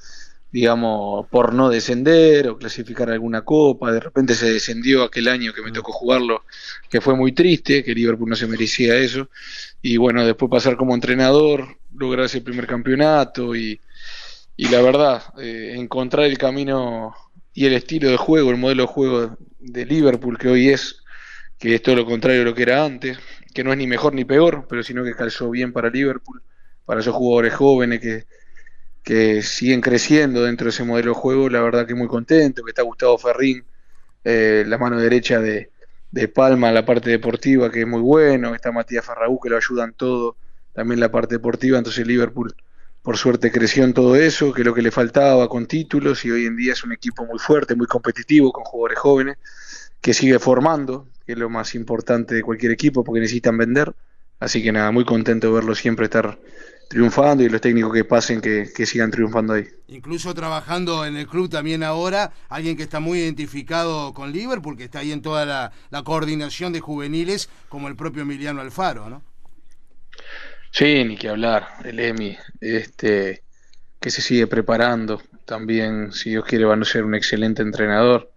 digamos, 0.53 1.27
por 1.29 1.55
no 1.55 1.71
descender 1.71 2.49
o 2.49 2.59
clasificar 2.59 3.11
alguna 3.11 3.43
copa. 3.43 3.91
De 3.91 4.01
repente 4.01 4.35
se 4.35 4.53
descendió 4.53 5.03
aquel 5.03 5.29
año 5.29 5.55
que 5.55 5.63
me 5.63 5.73
tocó 5.73 5.93
jugarlo, 5.93 6.45
que 6.91 7.01
fue 7.01 7.17
muy 7.17 7.33
triste, 7.33 7.83
que 7.83 7.95
Liverpool 7.95 8.29
no 8.29 8.37
se 8.37 8.47
merecía 8.47 8.97
eso. 8.97 9.31
Y 9.81 9.97
bueno, 9.97 10.25
después 10.27 10.51
pasar 10.51 10.77
como 10.77 10.95
entrenador, 10.95 11.79
lograr 11.97 12.27
ese 12.27 12.43
primer 12.43 12.67
campeonato 12.67 13.57
y, 13.57 13.81
y 14.57 14.69
la 14.69 14.83
verdad, 14.83 15.23
eh, 15.39 15.75
encontrar 15.77 16.27
el 16.27 16.37
camino 16.37 17.15
y 17.55 17.65
el 17.65 17.73
estilo 17.73 18.11
de 18.11 18.19
juego, 18.19 18.51
el 18.51 18.59
modelo 18.59 18.83
de 18.83 18.89
juego 18.89 19.39
de 19.59 19.87
Liverpool 19.87 20.39
que 20.39 20.49
hoy 20.49 20.69
es, 20.69 21.03
que 21.59 21.75
es 21.75 21.83
todo 21.83 21.97
lo 21.97 22.05
contrario 22.05 22.41
de 22.41 22.45
lo 22.45 22.55
que 22.55 22.63
era 22.63 22.85
antes, 22.85 23.19
que 23.55 23.65
no 23.65 23.73
es 23.73 23.79
ni 23.79 23.87
mejor 23.87 24.13
ni 24.13 24.25
peor, 24.25 24.67
pero 24.69 24.83
sino 24.83 25.03
que 25.03 25.15
calzó 25.15 25.49
bien 25.51 25.73
para 25.73 25.89
Liverpool, 25.89 26.43
para 26.85 27.01
esos 27.01 27.15
jugadores 27.15 27.55
jóvenes 27.55 28.01
que, 28.01 28.25
que 29.03 29.43
siguen 29.43 29.81
creciendo 29.81 30.45
dentro 30.45 30.67
de 30.67 30.71
ese 30.71 30.85
modelo 30.85 31.13
de 31.13 31.21
juego, 31.21 31.49
la 31.49 31.61
verdad 31.61 31.87
que 31.87 31.95
muy 31.95 32.09
contento, 32.09 32.63
que 32.63 32.71
está 32.71 32.83
Gustavo 32.83 33.19
Ferrín, 33.19 33.65
eh, 34.25 34.65
la 34.67 34.79
mano 34.79 34.99
derecha 34.99 35.41
de, 35.41 35.71
de 36.11 36.29
Palma, 36.29 36.71
la 36.73 36.87
parte 36.87 37.11
deportiva, 37.11 37.71
que 37.71 37.81
es 37.81 37.87
muy 37.87 38.01
bueno, 38.01 38.55
está 38.55 38.71
Matías 38.71 39.05
Farraú, 39.05 39.41
que 39.41 39.51
lo 39.51 39.57
ayudan 39.57 39.93
todo, 39.95 40.37
también 40.73 41.01
la 41.01 41.11
parte 41.11 41.37
deportiva, 41.37 41.79
entonces 41.79 42.07
Liverpool 42.07 42.55
por 43.03 43.17
suerte 43.17 43.51
creció 43.51 43.85
en 43.85 43.95
todo 43.95 44.15
eso, 44.15 44.53
que 44.53 44.63
lo 44.63 44.73
que 44.73 44.83
le 44.83 44.93
faltaba 44.93 45.49
con 45.49 45.67
títulos 45.67 46.25
y 46.25 46.31
hoy 46.31 46.47
en 46.47 46.57
día 46.57 46.73
es 46.73 46.85
un 46.85 46.93
equipo 46.93 47.27
muy 47.27 47.39
fuerte, 47.39 47.75
muy 47.75 47.87
competitivo, 47.87 48.53
con 48.53 48.63
jugadores 48.63 48.99
jóvenes, 49.01 49.39
que 50.01 50.15
sigue 50.15 50.39
formando, 50.39 51.09
que 51.27 51.33
es 51.33 51.39
lo 51.39 51.51
más 51.51 51.75
importante 51.75 52.35
de 52.37 52.43
cualquier 52.43 52.71
equipo 52.71 53.03
porque 53.03 53.21
necesitan 53.21 53.59
vender. 53.59 53.93
Así 54.39 54.63
que 54.63 54.73
nada, 54.73 54.91
muy 54.93 55.05
contento 55.05 55.49
de 55.49 55.53
verlo 55.55 55.75
siempre 55.75 56.05
estar 56.05 56.39
triunfando 56.93 57.43
y 57.43 57.49
los 57.49 57.63
técnicos 57.63 57.91
que 57.95 58.05
pasen 58.05 58.43
que, 58.43 58.67
sigan 58.85 59.11
triunfando 59.11 59.55
ahí. 59.55 59.67
Incluso 59.89 60.35
trabajando 60.35 61.07
en 61.07 61.17
el 61.17 61.27
club 61.27 61.49
también 61.49 61.83
ahora, 61.83 62.35
alguien 62.51 62.77
que 62.77 62.83
está 62.83 63.01
muy 63.01 63.21
identificado 63.21 64.13
con 64.13 64.31
Liverpool, 64.31 64.77
que 64.77 64.85
está 64.85 64.99
ahí 64.99 65.11
en 65.11 65.23
toda 65.23 65.47
la, 65.47 66.03
coordinación 66.05 66.71
de 66.75 66.81
juveniles, 66.81 67.49
como 67.71 67.89
el 67.89 67.97
propio 67.97 68.23
Emiliano 68.23 68.61
Alfaro, 68.61 69.09
¿no? 69.09 69.23
Sí, 70.71 71.03
ni 71.05 71.17
que 71.17 71.31
hablar, 71.31 71.67
el 71.83 71.99
Emi, 71.99 72.37
este, 72.61 73.43
que 73.99 74.11
se 74.11 74.21
sigue 74.21 74.47
preparando, 74.47 75.23
también, 75.47 76.13
si 76.13 76.29
Dios 76.29 76.45
quiere, 76.45 76.67
va 76.67 76.75
a 76.75 76.85
ser 76.85 77.05
un 77.05 77.15
excelente 77.15 77.63
entrenador, 77.63 78.31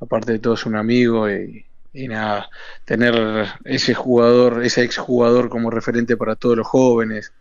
aparte 0.00 0.30
de 0.30 0.38
todo 0.38 0.54
es 0.54 0.64
un 0.66 0.76
amigo 0.76 1.28
y, 1.28 1.66
y 1.92 2.06
nada, 2.06 2.48
tener 2.84 3.48
ese 3.64 3.92
jugador, 3.92 4.64
ese 4.64 4.84
exjugador 4.84 5.48
como 5.48 5.68
referente 5.68 6.16
para 6.16 6.36
todos 6.36 6.56
los 6.56 6.66
jóvenes, 6.66 7.32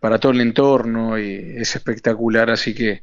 para 0.00 0.18
todo 0.18 0.32
el 0.32 0.40
entorno, 0.40 1.18
y 1.18 1.54
es 1.56 1.74
espectacular, 1.76 2.50
así 2.50 2.74
que, 2.74 3.02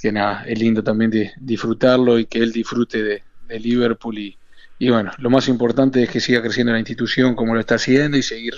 que 0.00 0.12
nada, 0.12 0.44
es 0.46 0.58
lindo 0.58 0.82
también 0.82 1.10
de 1.10 1.32
disfrutarlo 1.38 2.18
y 2.18 2.26
que 2.26 2.38
él 2.38 2.52
disfrute 2.52 3.02
de, 3.02 3.22
Liverpool 3.46 4.18
y, 4.18 4.36
y 4.80 4.90
bueno, 4.90 5.12
lo 5.18 5.30
más 5.30 5.46
importante 5.46 6.02
es 6.02 6.10
que 6.10 6.18
siga 6.18 6.42
creciendo 6.42 6.72
la 6.72 6.80
institución 6.80 7.36
como 7.36 7.54
lo 7.54 7.60
está 7.60 7.76
haciendo 7.76 8.16
y 8.16 8.22
seguir 8.22 8.54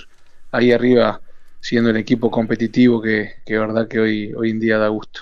ahí 0.51 0.71
arriba 0.71 1.21
siendo 1.59 1.91
el 1.91 1.97
equipo 1.97 2.31
competitivo 2.31 2.99
que, 2.99 3.33
que 3.45 3.59
verdad 3.59 3.87
que 3.87 3.99
hoy, 3.99 4.33
hoy 4.33 4.49
en 4.49 4.59
día 4.59 4.79
da 4.79 4.87
gusto. 4.87 5.21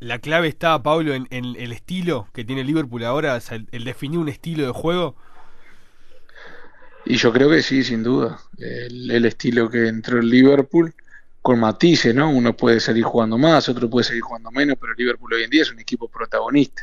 La 0.00 0.18
clave 0.18 0.48
está, 0.48 0.82
Pablo, 0.82 1.14
en, 1.14 1.26
el 1.30 1.72
estilo 1.72 2.28
que 2.32 2.44
tiene 2.44 2.64
Liverpool 2.64 3.04
ahora, 3.04 3.40
el 3.70 3.84
definir 3.84 4.18
un 4.18 4.28
estilo 4.28 4.66
de 4.66 4.72
juego. 4.72 5.16
Y 7.04 7.16
yo 7.16 7.32
creo 7.32 7.48
que 7.48 7.62
sí, 7.62 7.84
sin 7.84 8.02
duda. 8.02 8.40
El, 8.58 9.24
estilo 9.24 9.70
que 9.70 9.86
entró 9.86 10.18
el 10.18 10.28
Liverpool, 10.28 10.92
con 11.46 11.60
matices, 11.60 12.12
¿no? 12.12 12.28
Uno 12.28 12.56
puede 12.56 12.80
salir 12.80 13.04
jugando 13.04 13.38
más, 13.38 13.68
otro 13.68 13.88
puede 13.88 14.02
seguir 14.02 14.22
jugando 14.22 14.50
menos, 14.50 14.76
pero 14.80 14.94
Liverpool 14.94 15.32
hoy 15.32 15.44
en 15.44 15.50
día 15.50 15.62
es 15.62 15.70
un 15.70 15.78
equipo 15.78 16.08
protagonista. 16.08 16.82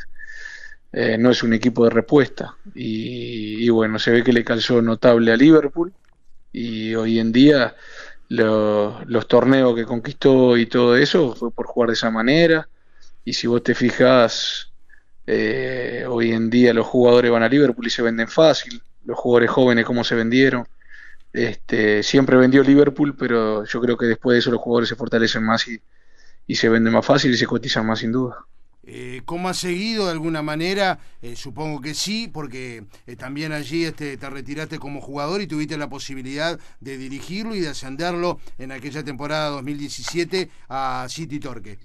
Eh, 0.90 1.18
no 1.18 1.30
es 1.30 1.42
un 1.42 1.52
equipo 1.52 1.84
de 1.84 1.90
respuesta. 1.90 2.56
Y, 2.74 3.68
bueno, 3.68 3.98
se 3.98 4.10
ve 4.10 4.24
que 4.24 4.32
le 4.32 4.42
calzó 4.42 4.80
notable 4.80 5.32
a 5.32 5.36
Liverpool. 5.36 5.92
Y 6.50 6.94
hoy 6.94 7.18
en 7.18 7.30
día 7.30 7.76
los 8.28 9.28
torneos 9.28 9.74
que 9.74 9.84
conquistó 9.84 10.56
y 10.56 10.64
todo 10.64 10.96
eso 10.96 11.34
fue 11.34 11.50
por 11.50 11.66
jugar 11.66 11.90
de 11.90 11.96
esa 11.96 12.10
manera. 12.10 12.66
Y 13.22 13.34
si 13.34 13.46
vos 13.46 13.62
te 13.62 13.74
fijas, 13.74 14.72
eh, 15.26 16.06
hoy 16.08 16.32
en 16.32 16.48
día 16.48 16.72
los 16.72 16.86
jugadores 16.86 17.30
van 17.30 17.42
a 17.42 17.50
Liverpool 17.50 17.86
y 17.86 17.90
se 17.90 18.00
venden 18.00 18.28
fácil 18.28 18.80
los 19.04 19.18
jugadores 19.18 19.50
jóvenes, 19.50 19.84
cómo 19.84 20.04
se 20.04 20.14
vendieron. 20.14 20.66
Este, 21.34 22.04
siempre 22.04 22.36
vendió 22.36 22.62
Liverpool, 22.62 23.16
pero 23.16 23.64
yo 23.64 23.80
creo 23.80 23.98
que 23.98 24.06
después 24.06 24.36
de 24.36 24.38
eso 24.38 24.52
los 24.52 24.60
jugadores 24.60 24.88
se 24.88 24.94
fortalecen 24.94 25.42
más 25.42 25.66
y, 25.66 25.82
se 26.54 26.68
venden 26.68 26.92
más 26.92 27.04
fácil 27.04 27.34
y 27.34 27.36
se 27.36 27.44
cotizan 27.44 27.84
más 27.84 27.98
sin 27.98 28.12
duda. 28.12 28.46
Eh, 28.84 29.22
¿Cómo 29.24 29.48
has 29.48 29.56
seguido 29.56 30.04
de 30.04 30.12
alguna 30.12 30.42
manera? 30.42 31.00
Eh, 31.22 31.34
supongo 31.34 31.80
que 31.80 31.94
sí, 31.94 32.30
porque 32.32 32.84
eh, 33.08 33.16
también 33.16 33.50
allí 33.50 33.84
este, 33.84 34.16
te 34.16 34.30
retiraste 34.30 34.78
como 34.78 35.00
jugador 35.00 35.42
y 35.42 35.48
tuviste 35.48 35.76
la 35.76 35.88
posibilidad 35.88 36.60
de 36.78 36.98
dirigirlo 36.98 37.56
y 37.56 37.60
de 37.60 37.70
ascenderlo 37.70 38.38
en 38.58 38.70
aquella 38.70 39.02
temporada 39.02 39.48
2017 39.48 40.50
a 40.68 41.06
City 41.08 41.40
Torque. 41.40 41.78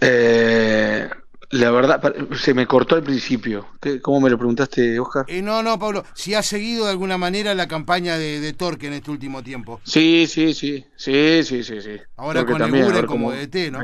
Eh, 0.00 1.10
la 1.50 1.70
verdad, 1.70 2.02
se 2.36 2.52
me 2.52 2.66
cortó 2.66 2.96
al 2.96 3.02
principio. 3.02 3.68
¿Cómo 4.02 4.20
me 4.20 4.28
lo 4.28 4.36
preguntaste, 4.36 4.98
Oscar? 5.00 5.24
Eh, 5.28 5.40
no, 5.40 5.62
no, 5.62 5.78
Pablo. 5.78 6.04
Si 6.14 6.34
has 6.34 6.44
seguido 6.44 6.84
de 6.84 6.90
alguna 6.90 7.16
manera 7.16 7.54
la 7.54 7.66
campaña 7.66 8.18
de, 8.18 8.52
Torque 8.52 8.88
en 8.88 8.94
este 8.94 9.10
último 9.10 9.42
tiempo. 9.42 9.80
Sí, 9.84 10.26
sí, 10.26 10.52
sí. 10.52 10.84
Sí, 10.96 11.42
sí, 11.44 11.64
sí. 11.64 11.80
sí. 11.80 11.96
Ahora 12.16 12.44
con 12.44 12.62
el 12.62 13.06
como, 13.06 13.32
DT, 13.32 13.70
¿no? 13.70 13.80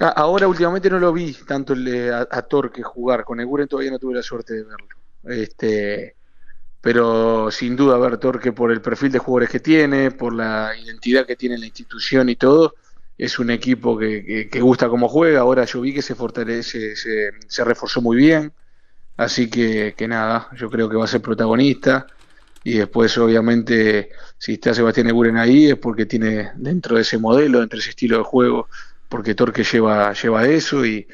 Ah, 0.00 0.14
ahora 0.16 0.48
últimamente 0.48 0.90
no 0.90 0.98
lo 0.98 1.12
vi 1.12 1.34
tanto 1.46 1.74
a, 1.74 2.42
Torque 2.42 2.82
jugar. 2.82 3.24
Con 3.24 3.38
Eguren 3.38 3.68
todavía 3.68 3.92
no 3.92 4.00
tuve 4.00 4.14
la 4.16 4.22
suerte 4.22 4.54
de 4.54 4.64
verlo. 4.64 4.88
Este, 5.24 6.16
pero 6.80 7.52
sin 7.52 7.76
duda, 7.76 7.96
ver 7.98 8.18
Torque 8.18 8.50
por 8.50 8.72
el 8.72 8.80
perfil 8.80 9.12
de 9.12 9.20
jugadores 9.20 9.50
que 9.50 9.60
tiene, 9.60 10.10
por 10.10 10.34
la 10.34 10.72
identidad 10.76 11.26
que 11.26 11.36
tiene 11.36 11.58
la 11.58 11.66
institución 11.66 12.28
y 12.28 12.34
todo 12.34 12.74
es 13.18 13.38
un 13.38 13.50
equipo 13.50 13.98
que, 13.98 14.48
que, 14.50 14.60
gusta 14.60 14.88
cómo 14.88 15.08
juega. 15.08 15.40
Ahora 15.40 15.64
yo 15.64 15.80
vi 15.80 15.94
que 15.94 16.02
se 16.02 16.14
fortalece, 16.14 16.96
se, 16.96 17.30
se 17.46 17.64
reforzó 17.64 18.00
muy 18.00 18.16
bien. 18.16 18.52
Así 19.16 19.48
que, 19.50 19.94
que, 19.96 20.08
nada, 20.08 20.48
yo 20.56 20.70
creo 20.70 20.88
que 20.88 20.96
va 20.96 21.04
a 21.04 21.08
ser 21.08 21.20
protagonista. 21.20 22.06
Y 22.64 22.74
después, 22.74 23.16
obviamente, 23.18 24.10
si 24.38 24.54
está 24.54 24.72
Sebastián 24.72 25.08
Eguren 25.08 25.36
ahí, 25.36 25.70
es 25.70 25.76
porque 25.76 26.06
tiene 26.06 26.52
dentro 26.56 26.96
de 26.96 27.02
ese 27.02 27.18
modelo, 27.18 27.60
dentro 27.60 27.76
de 27.76 27.80
ese 27.80 27.90
estilo 27.90 28.18
de 28.18 28.24
juego, 28.24 28.68
porque 29.08 29.34
Torque 29.34 29.64
lleva, 29.64 30.12
lleva 30.14 30.46
eso. 30.46 30.86
Y, 30.86 31.06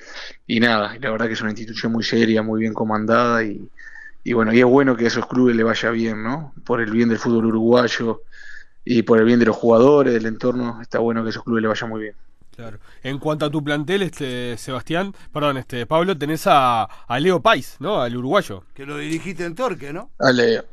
y 0.47 0.61
nada, 0.61 0.97
la 1.01 1.11
verdad 1.11 1.27
que 1.27 1.33
es 1.33 1.41
una 1.41 1.51
institución 1.51 1.93
muy 1.93 2.05
seria, 2.05 2.43
muy 2.43 2.61
bien 2.61 2.75
comandada. 2.75 3.45
Y, 3.45 3.69
y 4.25 4.33
bueno, 4.35 4.53
y 4.53 4.61
es 4.61 4.67
bueno 4.67 4.97
que 4.97 5.05
a 5.05 5.09
esos 5.09 5.27
clubes 5.27 5.57
le 5.57 5.65
vaya 5.65 5.91
bien, 5.91 6.23
¿no? 6.23 6.55
Por 6.65 6.81
el 6.81 6.91
bien 6.91 7.09
del 7.09 7.19
fútbol 7.19 7.47
uruguayo 7.47 8.23
y 8.91 9.03
por 9.03 9.19
el 9.19 9.27
bien 9.27 9.39
de 9.39 9.45
los 9.45 9.57
jugadores, 9.57 10.15
del 10.15 10.25
entorno, 10.25 10.81
está 10.81 10.99
bueno 10.99 11.23
que 11.23 11.29
esos 11.29 11.45
clubes 11.45 11.61
le 11.61 11.69
vayan 11.69 11.91
muy 11.91 12.01
bien. 12.01 12.15
Claro. 12.57 12.79
En 13.03 13.19
cuanto 13.19 13.45
a 13.45 13.51
tu 13.51 13.63
plantel, 13.63 14.01
este 14.01 14.57
Sebastián, 14.57 15.15
perdón, 15.31 15.59
este 15.59 15.85
Pablo, 15.85 16.17
tenés 16.17 16.45
a, 16.47 16.89
Leo 17.21 17.41
Pais, 17.43 17.77
¿no? 17.81 18.01
Al 18.01 18.17
uruguayo. 18.17 18.65
Que 18.73 18.87
lo 18.87 18.97
dirigiste 18.97 19.45
en 19.45 19.55
Torque, 19.55 19.93
¿no? 19.93 20.11
A 20.19 20.33
Leo. 20.33 20.65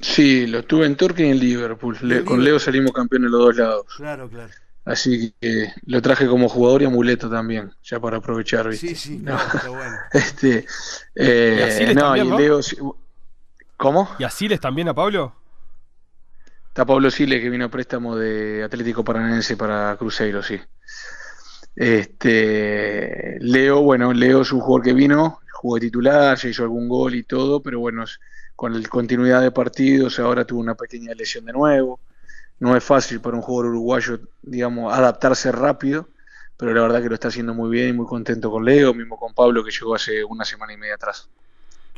Sí, 0.00 0.46
lo 0.46 0.64
tuve 0.64 0.86
en 0.86 0.96
Torque 0.96 1.26
y 1.26 1.30
en 1.30 1.38
Liverpool. 1.38 1.98
con 2.24 2.42
Leo 2.42 2.58
salimos 2.58 2.92
campeones 2.92 3.30
los 3.30 3.40
dos 3.40 3.56
lados. 3.56 3.86
Claro, 3.98 4.30
claro. 4.30 4.50
Así 4.86 5.34
que 5.38 5.72
lo 5.84 6.00
traje 6.00 6.26
como 6.26 6.48
jugador 6.48 6.80
y 6.80 6.86
amuleto 6.86 7.28
también, 7.28 7.70
ya 7.84 8.00
para 8.00 8.16
aprovechar, 8.16 8.66
¿viste? 8.68 8.88
Sí, 8.88 8.94
sí, 8.94 9.16
está 9.18 9.68
bueno. 9.68 9.96
Este, 10.12 10.66
eh, 11.14 11.92
no, 11.94 12.16
y 12.16 12.24
Leo... 12.24 12.60
¿Cómo? 13.76 14.08
¿Y 14.18 14.24
así 14.24 14.48
les 14.48 14.60
también 14.60 14.88
a 14.88 14.94
Pablo? 14.94 15.34
Está 16.72 16.86
Pablo 16.86 17.10
Sile 17.10 17.38
que 17.38 17.50
vino 17.50 17.66
a 17.66 17.68
préstamo 17.68 18.16
de 18.16 18.62
Atlético 18.64 19.04
Paranaense 19.04 19.58
para 19.58 19.94
Cruzeiro, 19.98 20.42
sí. 20.42 20.58
Este, 21.76 23.36
Leo, 23.40 23.82
bueno, 23.82 24.14
Leo 24.14 24.40
es 24.40 24.52
un 24.52 24.60
jugador 24.60 24.82
que 24.82 24.94
vino, 24.94 25.40
jugó 25.52 25.74
de 25.74 25.82
titular, 25.82 26.38
ya 26.38 26.48
hizo 26.48 26.62
algún 26.62 26.88
gol 26.88 27.14
y 27.14 27.24
todo, 27.24 27.62
pero 27.62 27.78
bueno, 27.78 28.06
con 28.56 28.72
la 28.72 28.88
continuidad 28.88 29.42
de 29.42 29.50
partidos, 29.50 30.18
ahora 30.18 30.46
tuvo 30.46 30.60
una 30.60 30.74
pequeña 30.74 31.12
lesión 31.12 31.44
de 31.44 31.52
nuevo. 31.52 32.00
No 32.58 32.74
es 32.74 32.82
fácil 32.82 33.20
para 33.20 33.36
un 33.36 33.42
jugador 33.42 33.72
uruguayo, 33.72 34.20
digamos, 34.40 34.94
adaptarse 34.94 35.52
rápido, 35.52 36.08
pero 36.56 36.72
la 36.72 36.80
verdad 36.80 37.02
que 37.02 37.10
lo 37.10 37.14
está 37.16 37.28
haciendo 37.28 37.52
muy 37.52 37.68
bien 37.68 37.90
y 37.90 37.92
muy 37.92 38.06
contento 38.06 38.50
con 38.50 38.64
Leo, 38.64 38.94
mismo 38.94 39.18
con 39.18 39.34
Pablo 39.34 39.62
que 39.62 39.72
llegó 39.72 39.94
hace 39.94 40.24
una 40.24 40.46
semana 40.46 40.72
y 40.72 40.78
media 40.78 40.94
atrás. 40.94 41.28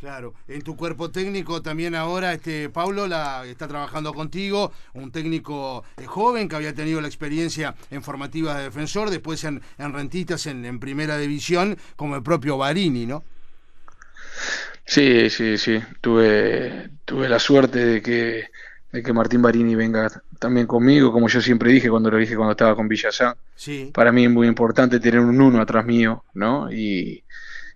Claro, 0.05 0.35
en 0.49 0.61
tu 0.61 0.77
cuerpo 0.77 1.11
técnico 1.11 1.63
también 1.63 1.95
ahora 1.95 2.35
este 2.35 2.69
Pablo 2.69 3.07
la, 3.07 3.47
está 3.47 3.67
trabajando 3.67 4.13
contigo, 4.13 4.71
un 4.93 5.11
técnico 5.11 5.83
eh, 5.97 6.05
joven 6.05 6.47
que 6.47 6.57
había 6.57 6.75
tenido 6.75 7.01
la 7.01 7.07
experiencia 7.07 7.75
en 7.91 8.03
formativas 8.03 8.59
de 8.59 8.65
defensor, 8.65 9.09
después 9.09 9.43
en, 9.45 9.63
en 9.79 9.95
rentistas 9.95 10.47
en, 10.47 10.67
en, 10.67 10.79
primera 10.79 11.17
división, 11.17 11.79
como 11.97 12.17
el 12.17 12.23
propio 12.23 12.59
Barini, 12.59 13.07
¿no? 13.07 13.25
Sí, 14.85 15.31
sí, 15.31 15.57
sí. 15.57 15.81
Tuve, 16.03 16.91
tuve 17.07 17.27
la 17.27 17.39
suerte 17.39 17.79
de 17.87 18.03
que, 18.03 18.49
de 18.93 19.03
que 19.03 19.13
Martín 19.15 19.41
Barini 19.41 19.75
venga 19.75 20.11
también 20.39 20.67
conmigo, 20.67 21.13
como 21.13 21.29
yo 21.29 21.41
siempre 21.41 21.73
dije 21.73 21.89
cuando 21.89 22.11
lo 22.11 22.19
dije 22.19 22.37
cuando 22.37 22.53
estaba 22.53 22.77
con 22.77 22.89
Villasán. 22.89 23.37
Sí. 23.57 23.91
Para 23.95 24.13
mí 24.13 24.27
es 24.27 24.31
muy 24.31 24.49
importante 24.49 25.01
tener 25.01 25.21
un 25.21 25.41
uno 25.41 25.63
atrás 25.63 25.87
mío, 25.87 26.25
¿no? 26.35 26.71
Y, 26.71 27.25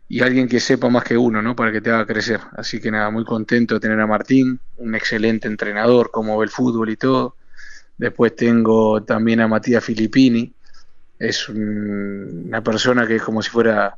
y 0.09 0.21
alguien 0.21 0.49
que 0.49 0.59
sepa 0.61 0.89
más 0.89 1.05
que 1.05 1.17
uno, 1.17 1.43
¿no? 1.43 1.55
Para 1.55 1.71
que 1.71 1.81
te 1.81 1.91
haga 1.91 2.07
crecer. 2.07 2.41
Así 2.57 2.81
que 2.81 2.91
nada, 2.91 3.11
muy 3.11 3.25
contento 3.25 3.75
de 3.75 3.81
tener 3.81 4.01
a 4.01 4.07
Martín, 4.07 4.59
un 4.79 4.95
excelente 4.95 5.49
entrenador, 5.49 6.11
como 6.11 6.39
ve 6.39 6.45
el 6.45 6.51
fútbol 6.51 6.89
y 6.91 6.97
todo. 6.97 7.37
Después 7.97 8.35
tengo 8.37 9.03
también 9.03 9.41
a 9.41 9.49
Matías 9.49 9.85
Filippini, 9.85 10.53
es 11.19 11.49
un, 11.49 12.45
una 12.47 12.63
persona 12.63 13.07
que 13.07 13.17
es 13.17 13.23
como 13.23 13.43
si 13.43 13.51
fuera 13.51 13.97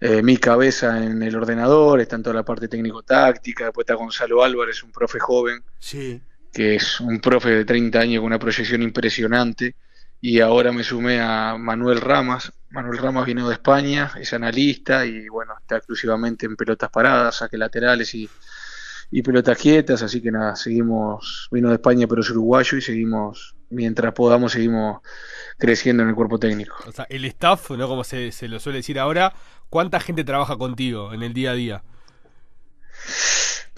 eh, 0.00 0.22
mi 0.22 0.36
cabeza 0.36 1.02
en 1.02 1.22
el 1.22 1.34
ordenador, 1.34 2.00
está 2.00 2.16
en 2.16 2.22
toda 2.22 2.34
la 2.36 2.44
parte 2.44 2.68
técnico-táctica. 2.68 3.64
Después 3.64 3.84
está 3.84 3.94
Gonzalo 3.94 4.44
Álvarez, 4.44 4.82
un 4.84 4.92
profe 4.92 5.18
joven, 5.18 5.62
Sí. 5.80 6.20
que 6.52 6.76
es 6.76 7.00
un 7.00 7.18
profe 7.20 7.48
de 7.50 7.64
30 7.64 7.98
años 7.98 8.20
con 8.20 8.26
una 8.26 8.38
proyección 8.38 8.82
impresionante. 8.82 9.74
Y 10.20 10.40
ahora 10.40 10.70
me 10.72 10.84
sumé 10.84 11.20
a 11.20 11.56
Manuel 11.58 12.00
Ramas. 12.00 12.52
Manuel 12.70 12.98
Ramas 12.98 13.24
vino 13.24 13.48
de 13.48 13.54
España, 13.54 14.12
es 14.20 14.32
analista 14.32 15.06
y 15.06 15.28
bueno, 15.28 15.54
está 15.58 15.76
exclusivamente 15.76 16.46
en 16.46 16.56
pelotas 16.56 16.90
paradas, 16.90 17.36
saque 17.36 17.56
laterales 17.56 18.14
y, 18.14 18.28
y 19.10 19.22
pelotas 19.22 19.56
quietas. 19.56 20.02
Así 20.02 20.20
que 20.20 20.30
nada, 20.30 20.54
seguimos, 20.54 21.48
vino 21.50 21.68
de 21.68 21.76
España 21.76 22.06
pero 22.06 22.20
es 22.20 22.30
uruguayo 22.30 22.76
y 22.76 22.82
seguimos, 22.82 23.56
mientras 23.70 24.12
podamos, 24.12 24.52
seguimos 24.52 25.00
creciendo 25.58 26.02
en 26.02 26.10
el 26.10 26.14
cuerpo 26.14 26.38
técnico. 26.38 26.76
O 26.86 26.92
sea, 26.92 27.06
el 27.08 27.24
staff, 27.24 27.70
¿no? 27.70 27.88
Como 27.88 28.04
se, 28.04 28.32
se 28.32 28.48
lo 28.48 28.60
suele 28.60 28.78
decir 28.78 28.98
ahora, 28.98 29.32
¿cuánta 29.70 29.98
gente 29.98 30.24
trabaja 30.24 30.56
contigo 30.56 31.14
en 31.14 31.22
el 31.22 31.32
día 31.32 31.52
a 31.52 31.54
día? 31.54 31.82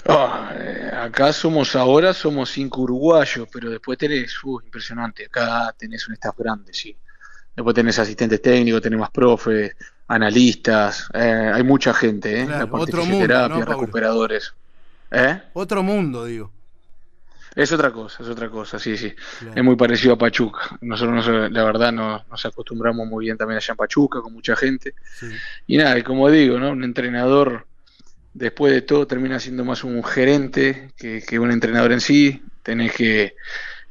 Oh, 0.07 0.49
eh, 0.55 0.91
acá 0.95 1.33
somos 1.33 1.77
ahora, 1.77 2.15
somos 2.15 2.51
cinco 2.51 2.81
uruguayos, 2.81 3.47
pero 3.53 3.71
después 3.71 3.99
tenés, 3.99 4.43
uh, 4.43 4.61
impresionante, 4.65 5.27
acá 5.27 5.75
tenés 5.79 6.09
un 6.09 6.15
staff 6.15 6.37
grande, 6.37 6.73
sí. 6.73 6.97
Después 7.57 7.75
tenés 7.75 7.99
asistentes 7.99 8.41
técnicos, 8.41 8.81
tenés 8.81 8.99
más 8.99 9.11
profes, 9.11 9.77
analistas, 10.09 11.09
eh, 11.15 11.51
hay 11.55 11.63
mucha 11.63 11.93
gente, 11.93 12.41
¿eh? 12.41 12.47
Claro, 12.47 12.65
La 12.67 12.71
parte 12.71 12.83
otro 12.85 13.03
de 13.03 13.09
mundo, 13.09 13.65
recuperadores. 13.65 14.55
¿Eh? 15.11 15.41
Otro 15.53 15.83
mundo, 15.83 16.25
digo. 16.25 16.51
Es 17.57 17.73
otra 17.73 17.91
cosa, 17.91 18.23
es 18.23 18.29
otra 18.29 18.49
cosa, 18.49 18.79
sí, 18.79 18.97
sí. 18.97 19.13
Claro. 19.41 19.55
Es 19.57 19.65
muy 19.65 19.75
parecido 19.75 20.15
a 20.15 20.19
Pachuca. 20.19 20.79
Nosotros, 20.83 21.27
nos- 21.27 21.51
la 21.51 21.65
verdad, 21.65 21.91
nos, 21.93 22.27
nos 22.29 22.47
acostumbramos 22.47 23.07
muy 23.09 23.25
bien 23.27 23.37
también 23.37 23.57
allá 23.57 23.73
en 23.73 23.77
Pachuca, 23.77 24.21
con 24.21 24.33
mucha 24.33 24.55
gente. 24.55 24.95
Sí. 25.19 25.27
Y 25.67 25.77
nada, 25.77 25.99
y 25.99 26.03
como 26.05 26.31
digo, 26.31 26.59
¿no? 26.61 26.71
Un 26.71 26.85
entrenador, 26.85 27.67
después 28.33 28.73
de 28.73 28.83
todo, 28.83 29.07
termina 29.07 29.41
siendo 29.41 29.65
más 29.65 29.83
un 29.83 30.03
gerente 30.05 30.93
que, 30.97 31.23
que 31.27 31.39
un 31.41 31.51
entrenador 31.51 31.91
en 31.93 32.01
sí. 32.01 32.41
Tenés 32.63 32.93
que, 32.93 33.35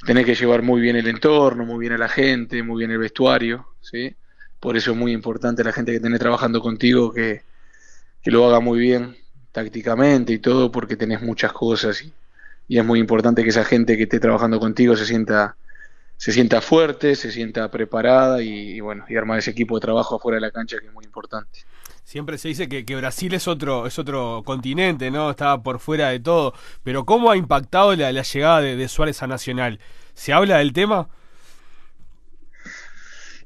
tenés 0.06 0.26
que 0.26 0.36
llevar 0.36 0.62
muy 0.64 0.82
bien 0.82 0.96
el 0.96 1.08
entorno, 1.08 1.66
muy 1.66 1.80
bien 1.80 1.94
a 1.94 1.98
la 1.98 2.10
gente, 2.10 2.64
muy 2.64 2.80
bien 2.80 2.92
el 2.92 3.00
vestuario, 3.00 3.68
¿sí? 3.82 4.16
Por 4.60 4.78
eso 4.78 4.92
es 4.92 4.98
muy 4.98 5.12
importante 5.14 5.64
la 5.64 5.72
gente 5.74 5.92
que 5.94 6.00
tenés 6.00 6.20
trabajando 6.20 6.62
contigo 6.62 7.14
que, 7.14 7.46
que 8.22 8.32
lo 8.32 8.46
haga 8.48 8.60
muy 8.60 8.80
bien 8.80 9.18
tácticamente 9.52 10.34
y 10.34 10.40
todo, 10.40 10.72
porque 10.72 10.96
tenés 10.98 11.22
muchas 11.22 11.54
cosas 11.54 12.02
y, 12.04 12.16
y 12.68 12.78
es 12.80 12.86
muy 12.86 13.00
importante 13.00 13.44
que 13.44 13.50
esa 13.50 13.66
gente 13.66 13.98
que 13.98 14.04
esté 14.04 14.20
trabajando 14.20 14.60
contigo 14.60 14.96
se 14.96 15.06
sienta 15.06 15.58
se 16.18 16.32
sienta 16.34 16.62
fuerte, 16.62 17.16
se 17.16 17.32
sienta 17.32 17.72
preparada 17.72 18.44
y, 18.44 18.50
y 18.78 18.80
bueno, 18.82 19.06
y 19.10 19.18
armar 19.18 19.40
ese 19.40 19.52
equipo 19.52 19.76
de 19.76 19.82
trabajo 19.82 20.16
afuera 20.18 20.38
de 20.38 20.42
la 20.42 20.52
cancha 20.52 20.80
que 20.80 20.88
es 20.88 20.94
muy 20.94 21.06
importante. 21.06 21.62
Siempre 22.10 22.40
se 22.40 22.48
dice 22.48 22.68
que, 22.68 22.86
que 22.86 22.96
Brasil 22.96 23.32
es 23.36 23.48
otro, 23.48 23.86
es 23.86 24.00
otro 24.00 24.42
continente, 24.44 25.12
¿no? 25.12 25.30
Está 25.30 25.62
por 25.62 25.78
fuera 25.78 26.10
de 26.10 26.20
todo. 26.20 26.56
Pero 26.82 27.06
¿cómo 27.06 27.30
ha 27.30 27.38
impactado 27.38 27.96
la, 27.96 28.10
llegada 28.12 28.62
de, 28.62 28.88
Suárez 28.88 29.22
a 29.22 29.28
Nacional? 29.28 29.80
¿Se 30.16 30.34
habla 30.34 30.58
del 30.58 30.74
tema? 30.74 31.08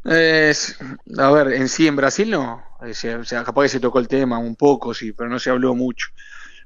A 0.06 1.32
ver, 1.32 1.52
en 1.52 1.68
sí 1.68 1.88
en 1.88 1.98
Brasil 1.98 2.32
no, 2.32 2.64
Eh, 2.86 2.94
sea, 2.94 3.44
capaz 3.44 3.64
que 3.64 3.68
se 3.68 3.80
tocó 3.82 4.00
el 4.00 4.08
tema 4.08 4.38
un 4.38 4.56
poco, 4.56 4.94
sí, 4.94 5.12
pero 5.12 5.30
no 5.30 5.40
se 5.40 5.50
habló 5.50 5.76
mucho. 5.76 6.12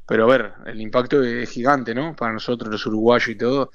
Pero 0.05 0.25
a 0.25 0.27
ver, 0.27 0.53
el 0.67 0.79
impacto 0.79 1.23
es 1.23 1.49
gigante, 1.49 1.95
¿no? 1.95 2.15
Para 2.15 2.31
nosotros 2.31 2.69
los 2.71 2.85
uruguayos 2.85 3.29
y 3.29 3.35
todo, 3.35 3.71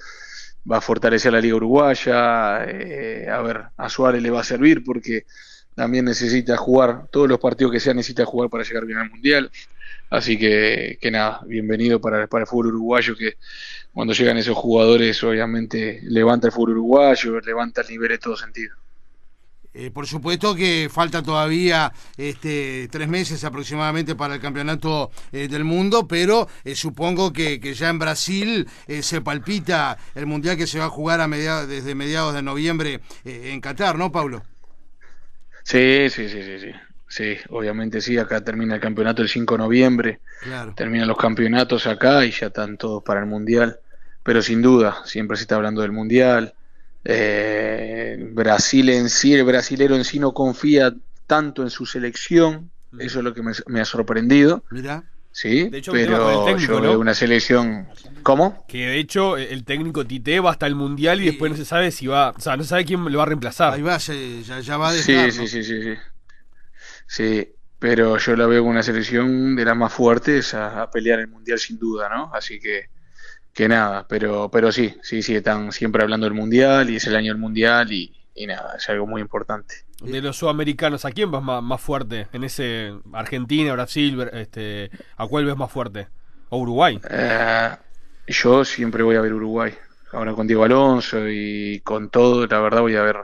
va 0.71 0.77
a 0.77 0.81
fortalecer 0.81 1.33
la 1.33 1.41
liga 1.41 1.57
uruguaya, 1.57 2.63
eh, 2.69 3.27
a 3.29 3.41
ver, 3.41 3.63
a 3.75 3.89
Suárez 3.89 4.21
le 4.23 4.29
va 4.29 4.39
a 4.39 4.45
servir 4.45 4.81
porque 4.81 5.25
también 5.75 6.05
necesita 6.05 6.57
jugar, 6.57 7.07
todos 7.11 7.27
los 7.27 7.39
partidos 7.39 7.71
que 7.71 7.79
sea 7.79 7.93
necesita 7.93 8.25
jugar 8.25 8.49
para 8.49 8.63
llegar 8.63 8.85
bien 8.85 8.99
al 8.99 9.09
Mundial. 9.09 9.51
Así 10.09 10.37
que, 10.37 10.97
nada, 11.11 11.41
bienvenido 11.47 11.99
para, 11.99 12.27
para 12.27 12.43
el 12.43 12.47
fútbol 12.47 12.67
uruguayo, 12.67 13.15
que 13.15 13.37
cuando 13.93 14.13
llegan 14.13 14.37
esos 14.37 14.55
jugadores 14.55 15.23
obviamente 15.23 16.01
levanta 16.03 16.47
el 16.47 16.53
fútbol 16.53 16.71
uruguayo, 16.71 17.39
levanta 17.39 17.81
el 17.81 17.87
nivel 17.87 18.11
en 18.11 18.19
todo 18.19 18.37
sentido. 18.37 18.75
Eh, 19.75 19.89
por 19.89 20.05
supuesto 20.05 20.53
que 20.53 20.87
falta 20.91 21.23
todavía 21.23 21.91
este, 22.15 22.87
tres 22.91 23.07
meses 23.07 23.43
aproximadamente 23.43 24.13
para 24.15 24.35
el 24.35 24.39
campeonato 24.39 25.09
eh, 25.31 25.47
del 25.47 25.63
mundo, 25.63 26.07
pero 26.07 26.47
eh, 26.63 26.75
supongo 26.75 27.33
que, 27.33 27.59
que 27.59 27.73
ya 27.73 27.89
en 27.89 27.97
Brasil 27.97 28.67
se 29.01 29.21
palpita 29.21 29.97
el 30.13 30.27
mundial 30.27 30.57
que 30.57 30.67
se 30.67 30.77
va 30.77 30.85
a 30.85 30.89
jugar 30.89 31.21
a 31.21 31.27
mediados, 31.27 31.67
desde 31.67 31.95
mediados 31.95 32.35
de 32.35 32.43
noviembre 32.43 33.01
en 33.23 33.59
Qatar, 33.61 33.97
¿no, 33.97 34.11
Pablo? 34.11 34.43
Sí, 35.63 36.09
sí, 36.09 36.29
sí, 36.29 36.43
sí, 36.43 36.59
sí. 36.59 36.71
Sí, 37.07 37.37
obviamente 37.49 38.01
sí, 38.01 38.17
acá 38.17 38.43
termina 38.43 38.75
el 38.75 38.81
campeonato 38.81 39.21
el 39.21 39.29
5 39.29 39.53
de 39.53 39.59
noviembre, 39.59 40.21
Claro. 40.41 40.73
terminan 40.75 41.07
los 41.07 41.17
campeonatos 41.17 41.85
acá 41.85 42.25
y 42.25 42.31
ya 42.31 42.47
están 42.47 42.77
todos 42.77 43.03
para 43.03 43.19
el 43.19 43.27
Mundial, 43.27 43.79
pero 44.23 44.41
sin 44.41 44.61
duda, 44.61 45.03
siempre 45.05 45.37
se 45.37 45.43
está 45.43 45.55
hablando 45.55 45.81
del 45.81 45.91
Mundial. 45.91 46.55
Eh, 47.03 48.17
Brasil 48.33 48.89
en 48.89 49.09
sí, 49.09 49.33
el 49.33 49.43
brasilero 49.43 49.95
en 49.95 50.05
sí 50.05 50.19
no 50.19 50.33
confía 50.33 50.93
tanto 51.27 51.61
en 51.61 51.69
su 51.69 51.85
selección, 51.85 52.71
eso 52.97 53.19
es 53.19 53.23
lo 53.25 53.33
que 53.33 53.43
me, 53.43 53.51
me 53.67 53.81
ha 53.81 53.85
sorprendido, 53.85 54.63
Mirá. 54.71 55.03
Sí, 55.33 55.67
De 55.69 55.79
hecho, 55.79 55.91
pero 55.91 56.45
técnico, 56.45 56.73
yo 56.75 56.79
¿no? 56.79 56.89
veo 56.91 56.99
una 56.99 57.13
selección... 57.13 57.89
¿Cómo? 58.23 58.65
Que 58.69 58.87
de 58.87 58.99
hecho 58.99 59.35
el 59.35 59.65
técnico 59.65 60.05
Tite 60.05 60.39
va 60.39 60.51
hasta 60.51 60.65
el 60.67 60.75
Mundial 60.75 61.19
y 61.19 61.23
Sí. 61.23 61.29
después 61.31 61.51
no 61.51 61.57
se 61.57 61.65
sabe 61.65 61.91
si 61.91 62.07
va... 62.07 62.29
O 62.29 62.39
sea, 62.39 62.55
no 62.55 62.63
se 62.63 62.69
sabe 62.69 62.85
quién 62.85 63.03
lo 63.11 63.17
va 63.17 63.23
a 63.23 63.27
reemplazar. 63.27 63.73
Ahí 63.73 63.81
va, 63.81 63.97
ya, 63.97 64.59
ya 64.61 64.77
va 64.77 64.89
a 64.89 64.93
Sí, 64.93 65.11
dejar. 65.11 65.31
sí, 65.33 65.41
¿no? 65.41 65.47
sí, 65.47 65.63
sí, 65.63 65.81
sí. 65.83 65.93
Sí, 67.05 67.47
pero 67.79 68.17
yo 68.17 68.35
la 68.35 68.45
veo 68.47 68.61
como 68.61 68.71
una 68.71 68.83
selección 68.83 69.55
de 69.55 69.65
las 69.65 69.75
más 69.75 69.91
fuertes 69.93 70.53
a, 70.53 70.83
a 70.83 70.89
pelear 70.91 71.19
el 71.19 71.27
mundial 71.27 71.59
sin 71.59 71.77
duda, 71.77 72.07
¿no? 72.09 72.31
Así 72.33 72.59
que, 72.59 72.85
que 73.53 73.67
nada, 73.67 74.07
pero, 74.07 74.49
pero 74.51 74.71
sí, 74.71 74.95
sí, 75.01 75.21
sí, 75.21 75.35
están 75.35 75.71
siempre 75.71 76.01
hablando 76.03 76.25
del 76.25 76.33
mundial 76.33 76.89
y 76.89 76.95
es 76.95 77.07
el 77.07 77.15
año 77.15 77.33
del 77.33 77.41
mundial 77.41 77.91
y, 77.91 78.15
y 78.35 78.47
nada, 78.47 78.75
es 78.77 78.87
algo 78.89 79.05
muy 79.05 79.21
importante. 79.21 79.82
De 80.01 80.21
los 80.21 80.37
sudamericanos, 80.37 81.05
¿a 81.05 81.11
quién 81.11 81.31
vas 81.31 81.41
más, 81.43 81.63
más 81.63 81.81
fuerte? 81.81 82.27
En 82.33 82.43
ese 82.43 82.93
Argentina, 83.13 83.73
Brasil, 83.73 84.17
Br- 84.17 84.33
este, 84.33 84.91
¿a 85.17 85.27
cuál 85.27 85.45
ves 85.45 85.55
más 85.57 85.71
fuerte? 85.71 86.09
¿O 86.49 86.57
Uruguay? 86.59 87.03
Eh, 87.09 87.71
yo 88.27 88.63
siempre 88.65 89.03
voy 89.03 89.15
a 89.15 89.21
ver 89.21 89.33
Uruguay, 89.33 89.73
ahora 90.11 90.33
con 90.33 90.47
Diego 90.47 90.63
Alonso 90.63 91.27
y 91.27 91.81
con 91.81 92.09
todo, 92.09 92.45
la 92.47 92.59
verdad 92.59 92.81
voy 92.81 92.95
a 92.95 93.03
ver 93.03 93.17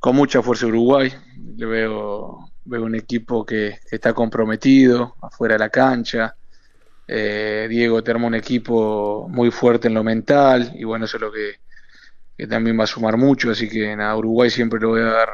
con 0.00 0.16
mucha 0.16 0.42
fuerza 0.42 0.66
Uruguay. 0.66 1.12
Le 1.56 1.66
veo, 1.66 2.52
veo 2.64 2.84
un 2.84 2.94
equipo 2.96 3.44
que, 3.46 3.78
que 3.88 3.96
está 3.96 4.14
comprometido 4.14 5.16
afuera 5.22 5.54
de 5.54 5.60
la 5.60 5.70
cancha. 5.70 6.36
Eh, 7.06 7.66
Diego 7.70 8.02
te 8.04 8.12
arma 8.12 8.28
un 8.28 8.36
equipo 8.36 9.28
muy 9.30 9.50
fuerte 9.50 9.88
en 9.88 9.94
lo 9.94 10.04
mental 10.04 10.72
y 10.76 10.84
bueno, 10.84 11.06
eso 11.06 11.18
es 11.18 11.22
lo 11.22 11.32
que, 11.32 11.56
que 12.36 12.46
también 12.46 12.78
va 12.78 12.84
a 12.84 12.86
sumar 12.86 13.16
mucho. 13.16 13.50
Así 13.50 13.68
que 13.68 13.96
nada, 13.96 14.16
Uruguay 14.16 14.50
siempre 14.50 14.80
lo 14.80 14.90
voy 14.90 15.02
a 15.02 15.04
ver, 15.04 15.28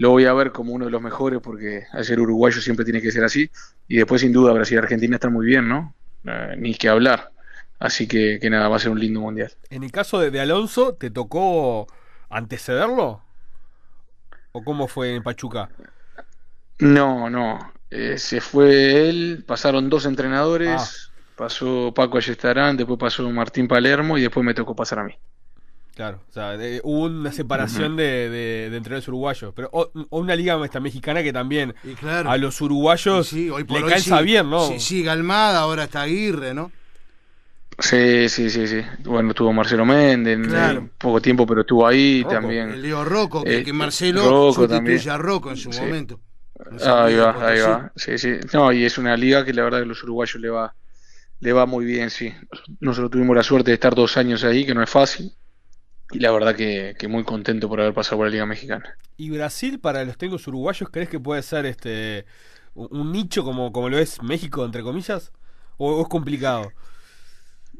lo 0.00 0.08
voy 0.08 0.24
a 0.24 0.32
ver 0.32 0.50
como 0.50 0.72
uno 0.72 0.86
de 0.86 0.90
los 0.90 1.02
mejores 1.02 1.40
porque 1.42 1.84
al 1.92 2.06
ser 2.06 2.20
uruguayo 2.20 2.58
siempre 2.62 2.86
tiene 2.86 3.02
que 3.02 3.12
ser 3.12 3.22
así. 3.22 3.50
Y 3.86 3.98
después 3.98 4.22
sin 4.22 4.32
duda 4.32 4.54
Brasil 4.54 4.76
y 4.76 4.78
Argentina 4.78 5.16
están 5.16 5.30
muy 5.30 5.44
bien, 5.44 5.68
¿no? 5.68 5.94
Eh, 6.24 6.54
ni 6.56 6.74
que 6.74 6.88
hablar. 6.88 7.32
Así 7.78 8.08
que, 8.08 8.38
que 8.40 8.48
nada, 8.48 8.70
va 8.70 8.76
a 8.76 8.78
ser 8.78 8.92
un 8.92 8.98
lindo 8.98 9.20
mundial. 9.20 9.52
En 9.68 9.84
el 9.84 9.92
caso 9.92 10.18
de, 10.18 10.30
de 10.30 10.40
Alonso, 10.40 10.94
¿te 10.94 11.10
tocó 11.10 11.86
antecederlo? 12.30 13.20
¿O 14.52 14.64
cómo 14.64 14.88
fue 14.88 15.14
en 15.16 15.22
Pachuca? 15.22 15.68
No, 16.78 17.28
no. 17.28 17.58
Eh, 17.90 18.16
se 18.16 18.40
fue 18.40 19.06
él, 19.06 19.44
pasaron 19.46 19.90
dos 19.90 20.06
entrenadores, 20.06 21.10
pasó 21.36 21.92
Paco 21.94 22.16
Ayestarán, 22.16 22.78
después 22.78 22.98
pasó 22.98 23.28
Martín 23.28 23.68
Palermo 23.68 24.16
y 24.16 24.22
después 24.22 24.46
me 24.46 24.54
tocó 24.54 24.74
pasar 24.74 25.00
a 25.00 25.04
mí. 25.04 25.14
Claro, 25.94 26.22
o 26.28 26.32
sea, 26.32 26.56
de- 26.56 26.80
hubo 26.84 27.04
una 27.04 27.30
separación 27.32 27.96
de, 27.96 28.30
de, 28.30 28.70
de 28.70 28.76
entrenadores 28.76 29.06
uruguayos, 29.08 29.52
pero 29.54 29.68
o, 29.72 29.90
o 30.08 30.18
una 30.20 30.34
liga 30.36 30.62
esta 30.64 30.80
mexicana 30.80 31.22
que 31.22 31.32
también 31.32 31.74
Y 31.84 31.94
claro. 31.94 32.30
a 32.30 32.36
los 32.38 32.60
uruguayos 32.60 33.28
Sí, 33.28 33.50
hoy 33.50 33.64
por 33.64 33.78
le 33.78 33.84
hoy 33.84 33.90
calza 33.90 34.18
sí- 34.18 34.24
bien, 34.24 34.48
¿no? 34.48 34.66
Sí, 34.68 34.80
sigue 34.80 35.10
Almada, 35.10 35.60
ahora 35.60 35.84
está 35.84 36.02
Aguirre, 36.02 36.54
¿no? 36.54 36.72
Sí, 37.78 38.28
sí, 38.28 38.50
sí, 38.50 38.66
sí. 38.66 38.82
Bueno, 39.04 39.30
estuvo 39.30 39.52
Marcelo 39.52 39.86
Méndez, 39.86 40.34
en 40.38 40.44
Claro. 40.44 40.90
poco 40.98 41.20
tiempo, 41.20 41.46
pero 41.46 41.62
estuvo 41.62 41.86
ahí 41.86 42.22
Rocco, 42.22 42.34
también. 42.34 42.70
El 42.70 42.82
Leo 42.82 43.04
Rocco, 43.04 43.42
que, 43.42 43.58
Eh, 43.58 43.64
que 43.64 43.72
Marcelo 43.72 44.22
Rocco 44.22 44.52
sustituye 44.54 44.76
también. 44.98 45.10
a 45.10 45.18
Rocco 45.18 45.50
en 45.50 45.56
su 45.56 45.72
Sí. 45.72 45.80
momento. 45.80 46.20
En 46.70 46.76
Ahí 46.88 47.16
va, 47.16 47.48
ahí 47.48 47.60
va. 47.60 47.90
Sí, 47.96 48.18
sí. 48.18 48.32
No, 48.52 48.70
y 48.70 48.84
es 48.84 48.98
una 48.98 49.16
liga 49.16 49.44
que 49.46 49.54
la 49.54 49.62
verdad 49.64 49.78
que 49.78 49.84
a 49.84 49.86
los 49.88 50.02
uruguayos 50.02 50.40
le 50.42 50.50
va, 50.50 50.74
le 51.40 51.52
va 51.54 51.64
muy 51.64 51.86
bien, 51.86 52.10
sí. 52.10 52.32
Nosotros 52.80 53.10
tuvimos 53.10 53.34
la 53.34 53.42
suerte 53.42 53.70
de 53.70 53.74
estar 53.76 53.94
dos 53.94 54.16
años 54.18 54.44
ahí, 54.44 54.66
que 54.66 54.74
no 54.74 54.82
es 54.82 54.90
fácil. 54.90 55.32
Y 56.12 56.18
la 56.18 56.30
verdad 56.32 56.54
que, 56.56 56.94
que 56.98 57.08
muy 57.08 57.24
contento 57.24 57.68
por 57.68 57.80
haber 57.80 57.94
pasado 57.94 58.16
por 58.18 58.26
la 58.26 58.32
Liga 58.32 58.46
Mexicana. 58.46 58.96
Y 59.16 59.30
Brasil 59.30 59.78
para 59.78 60.04
los 60.04 60.16
técnicos 60.16 60.46
uruguayos, 60.48 60.88
¿crees 60.90 61.08
que 61.08 61.20
puede 61.20 61.42
ser 61.42 61.66
este 61.66 62.24
un, 62.74 63.12
nicho 63.12 63.44
como, 63.44 63.72
como 63.72 63.88
lo 63.88 63.98
es 63.98 64.22
México, 64.22 64.64
entre 64.64 64.82
comillas? 64.82 65.32
¿O, 65.76 65.92
o 65.96 66.02
es 66.02 66.08
complicado? 66.08 66.72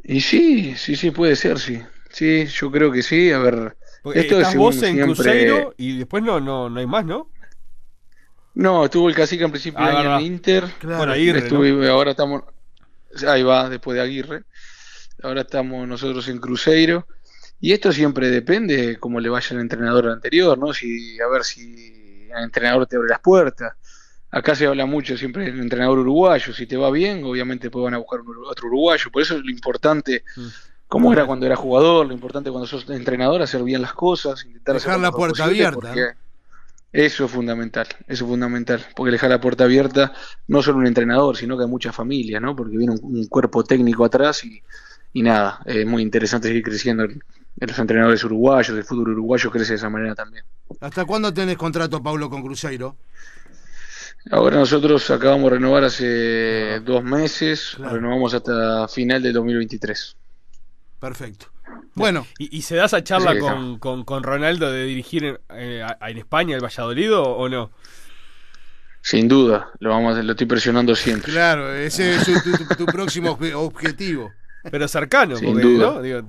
Y 0.04 0.20
sí, 0.20 0.74
sí, 0.76 0.96
sí, 0.96 1.10
puede 1.10 1.36
ser, 1.36 1.58
sí. 1.58 1.80
Sí, 2.10 2.46
yo 2.46 2.70
creo 2.70 2.90
que 2.92 3.02
sí. 3.02 3.30
A 3.32 3.38
ver, 3.38 3.76
Porque 4.02 4.20
Esto 4.20 4.34
es 4.36 4.40
estás 4.42 4.56
vos 4.56 4.74
en 4.82 4.94
siempre- 4.96 5.04
Cruzeiro 5.14 5.74
y 5.76 5.98
después 5.98 6.22
no, 6.22 6.40
no, 6.40 6.68
no 6.70 6.80
hay 6.80 6.86
más, 6.86 7.04
¿no? 7.04 7.28
no, 8.54 8.84
estuvo 8.84 9.08
el 9.08 9.14
cacique 9.14 9.44
en 9.44 9.50
principio 9.50 9.78
Ah, 9.80 9.90
de 9.90 9.90
año 9.96 10.02
verdad. 10.02 10.20
en 10.20 10.26
Inter. 10.26 10.64
Claro. 10.78 10.96
Bueno, 10.98 11.12
Aguirre, 11.12 11.38
¿no? 11.40 11.46
Estuve- 11.46 11.88
ahora 11.88 12.10
estamos, 12.12 12.42
ahí 13.26 13.42
va, 13.42 13.68
después 13.68 13.94
de 13.96 14.02
Aguirre. 14.02 14.42
Ahora 15.22 15.42
estamos 15.42 15.86
nosotros 15.86 16.28
en 16.28 16.38
Cruzeiro. 16.38 17.06
Y 17.60 17.72
esto 17.72 17.92
siempre 17.92 18.30
depende 18.30 18.98
cómo 18.98 19.20
le 19.20 19.28
vaya 19.28 19.48
al 19.56 19.60
entrenador 19.62 20.08
anterior, 20.08 20.58
¿no? 20.58 20.72
Si, 20.72 21.20
a 21.20 21.28
ver 21.28 21.44
si 21.44 22.28
el 22.34 22.44
entrenador 22.44 22.86
te 22.86 22.96
abre 22.96 23.08
las 23.10 23.20
puertas. 23.20 23.74
Acá 24.30 24.54
se 24.54 24.66
habla 24.66 24.86
mucho 24.86 25.16
siempre 25.16 25.44
del 25.46 25.60
entrenador 25.60 25.98
uruguayo. 26.00 26.52
Si 26.54 26.66
te 26.66 26.76
va 26.76 26.90
bien, 26.90 27.24
obviamente 27.24 27.64
después 27.66 27.84
van 27.84 27.94
a 27.94 27.98
buscar 27.98 28.20
un 28.20 28.28
uru- 28.28 28.48
otro 28.50 28.68
uruguayo. 28.68 29.10
Por 29.12 29.22
eso 29.22 29.36
es 29.36 29.42
lo 29.44 29.50
importante, 29.50 30.24
Mm. 30.36 30.48
como 30.88 31.12
era 31.12 31.26
cuando 31.26 31.46
era 31.46 31.56
jugador, 31.56 32.06
lo 32.06 32.14
importante 32.14 32.50
cuando 32.50 32.66
sos 32.66 32.88
entrenador, 32.90 33.42
hacer 33.42 33.62
bien 33.64 33.82
las 33.82 33.94
cosas, 33.94 34.44
intentar 34.46 34.76
Dejar 34.76 35.00
la 35.00 35.12
puerta 35.12 35.44
posible, 35.44 35.66
abierta, 35.66 35.76
porque 35.76 36.14
Eso 36.92 37.24
es 37.26 37.30
fundamental, 37.30 37.86
eso 38.08 38.24
es 38.24 38.30
fundamental, 38.30 38.84
porque 38.96 39.12
dejar 39.12 39.30
la 39.30 39.40
puerta 39.40 39.64
abierta 39.64 40.12
no 40.48 40.60
solo 40.62 40.78
un 40.78 40.86
entrenador, 40.88 41.36
sino 41.36 41.56
que 41.56 41.64
hay 41.64 41.70
mucha 41.70 41.92
familia, 41.92 42.40
¿no? 42.40 42.56
Porque 42.56 42.76
viene 42.76 42.94
un, 42.94 43.00
un 43.16 43.26
cuerpo 43.28 43.62
técnico 43.64 44.04
atrás 44.04 44.44
y, 44.44 44.60
y 45.12 45.22
nada, 45.22 45.60
es 45.66 45.86
muy 45.86 46.02
interesante 46.02 46.48
seguir 46.48 46.64
creciendo 46.64 47.04
en 47.58 47.68
los 47.68 47.78
entrenadores 47.78 48.22
uruguayos, 48.24 48.76
el 48.76 48.84
fútbol 48.84 49.10
uruguayo 49.10 49.50
crece 49.50 49.72
de 49.72 49.76
esa 49.76 49.90
manera 49.90 50.14
también. 50.14 50.44
¿Hasta 50.80 51.04
cuándo 51.04 51.32
tenés 51.34 51.56
contrato, 51.56 52.02
Paulo, 52.02 52.30
con 52.30 52.42
Cruzeiro? 52.42 52.96
Ahora 54.30 54.56
nosotros 54.58 55.10
acabamos 55.10 55.50
de 55.50 55.56
renovar 55.56 55.84
hace 55.84 56.80
dos 56.80 57.02
meses, 57.02 57.72
Claro. 57.76 57.94
renovamos 57.96 58.34
hasta 58.34 58.86
final 58.88 59.22
del 59.22 59.32
2023. 59.32 60.16
Perfecto. 61.00 61.46
Bueno, 61.94 62.26
¿Y, 62.38 62.58
y 62.58 62.62
se 62.62 62.76
da 62.76 62.84
esa 62.86 63.02
charla 63.02 63.32
Sí, 63.32 63.38
con, 63.38 63.78
con, 63.78 64.04
con 64.04 64.22
Ronaldo 64.22 64.70
de 64.70 64.84
dirigir 64.84 65.24
en, 65.24 65.38
eh, 65.50 65.82
a- 65.82 66.10
en 66.10 66.18
España 66.18 66.54
el 66.56 66.62
Valladolid 66.62 67.12
o, 67.14 67.22
o 67.22 67.48
no? 67.48 67.70
Sin 69.02 69.28
duda, 69.28 69.70
lo 69.78 69.90
vamos, 69.90 70.22
lo 70.22 70.32
estoy 70.32 70.46
presionando 70.46 70.94
siempre. 70.94 71.32
claro, 71.32 71.72
ese 71.74 72.16
es 72.16 72.24
tu, 72.24 72.32
tu- 72.52 72.76
tu 72.76 72.86
próximo 72.86 73.36
obje- 73.38 73.54
objetivo. 73.54 74.30
Pero 74.70 74.86
cercano, 74.88 75.36
Sin 75.36 75.52
porque, 75.52 75.62
duda. 75.66 75.86
¿no? 75.92 76.02
Digo, 76.02 76.22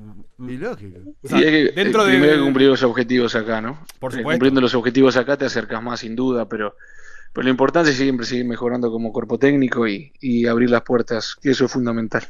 Y 0.47 0.57
lógico. 0.57 0.99
o 1.21 1.27
sea, 1.27 1.37
hay 1.37 1.43
que, 1.43 1.71
dentro 1.75 2.03
de- 2.03 2.11
primero 2.11 2.31
hay 2.33 2.37
que 2.39 2.43
cumplir 2.43 2.69
los 2.69 2.83
objetivos 2.83 3.35
acá, 3.35 3.61
¿no? 3.61 3.79
Por 3.99 4.11
Eh, 4.13 4.17
supuesto. 4.17 4.23
Cumpliendo 4.23 4.61
los 4.61 4.73
objetivos 4.75 5.15
acá 5.17 5.37
te 5.37 5.45
acercas 5.45 5.81
más, 5.83 5.99
sin 5.99 6.15
duda, 6.15 6.47
pero, 6.49 6.75
pero 7.33 7.43
lo 7.45 7.49
importante 7.51 7.91
es 7.91 7.97
siempre 7.97 8.25
seguir 8.25 8.45
mejorando 8.45 8.89
como 8.91 9.11
cuerpo 9.13 9.37
técnico 9.37 9.87
y, 9.87 10.11
y 10.19 10.45
abrir 10.47 10.69
las 10.69 10.81
puertas, 10.83 11.35
que 11.41 11.51
eso 11.51 11.65
es 11.65 11.71
fundamental. 11.71 12.23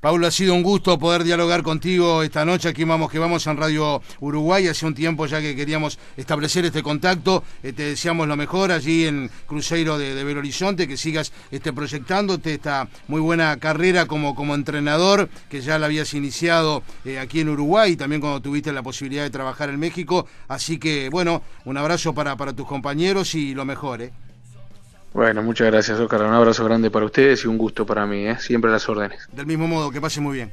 Paulo, 0.00 0.26
ha 0.26 0.30
sido 0.30 0.52
un 0.54 0.62
gusto 0.62 0.98
poder 0.98 1.24
dialogar 1.24 1.62
contigo 1.62 2.22
esta 2.22 2.44
noche. 2.44 2.68
Aquí 2.68 2.84
vamos 2.84 3.10
que 3.10 3.18
vamos 3.18 3.46
en 3.46 3.56
Radio 3.56 4.02
Uruguay. 4.20 4.68
Hace 4.68 4.84
un 4.84 4.94
tiempo 4.94 5.26
ya 5.26 5.40
que 5.40 5.56
queríamos 5.56 5.98
establecer 6.18 6.66
este 6.66 6.82
contacto. 6.82 7.42
Eh, 7.62 7.72
te 7.72 7.84
deseamos 7.84 8.28
lo 8.28 8.36
mejor 8.36 8.72
allí 8.72 9.06
en 9.06 9.30
Cruzeiro 9.46 9.96
de, 9.96 10.14
de 10.14 10.22
Belo 10.22 10.40
Horizonte, 10.40 10.86
que 10.86 10.98
sigas 10.98 11.32
este, 11.50 11.72
proyectándote 11.72 12.54
esta 12.54 12.88
muy 13.08 13.22
buena 13.22 13.56
carrera 13.56 14.04
como, 14.06 14.34
como 14.34 14.54
entrenador, 14.54 15.30
que 15.48 15.62
ya 15.62 15.78
la 15.78 15.86
habías 15.86 16.12
iniciado 16.12 16.82
eh, 17.06 17.18
aquí 17.18 17.40
en 17.40 17.48
Uruguay 17.48 17.96
también 17.96 18.20
cuando 18.20 18.42
tuviste 18.42 18.72
la 18.72 18.82
posibilidad 18.82 19.22
de 19.22 19.30
trabajar 19.30 19.70
en 19.70 19.78
México. 19.78 20.26
Así 20.46 20.78
que, 20.78 21.08
bueno, 21.08 21.42
un 21.64 21.78
abrazo 21.78 22.12
para, 22.14 22.36
para 22.36 22.52
tus 22.52 22.66
compañeros 22.66 23.34
y 23.34 23.54
lo 23.54 23.64
mejor. 23.64 24.02
¿eh? 24.02 24.12
Bueno, 25.16 25.42
muchas 25.42 25.68
gracias, 25.68 25.98
Oscar. 25.98 26.20
Un 26.24 26.34
abrazo 26.34 26.62
grande 26.66 26.90
para 26.90 27.06
ustedes 27.06 27.42
y 27.42 27.48
un 27.48 27.56
gusto 27.56 27.86
para 27.86 28.04
mí, 28.04 28.26
¿eh? 28.26 28.36
siempre 28.38 28.70
las 28.70 28.86
órdenes. 28.86 29.26
Del 29.32 29.46
mismo 29.46 29.66
modo, 29.66 29.90
que 29.90 29.98
pase 29.98 30.20
muy 30.20 30.34
bien. 30.34 30.52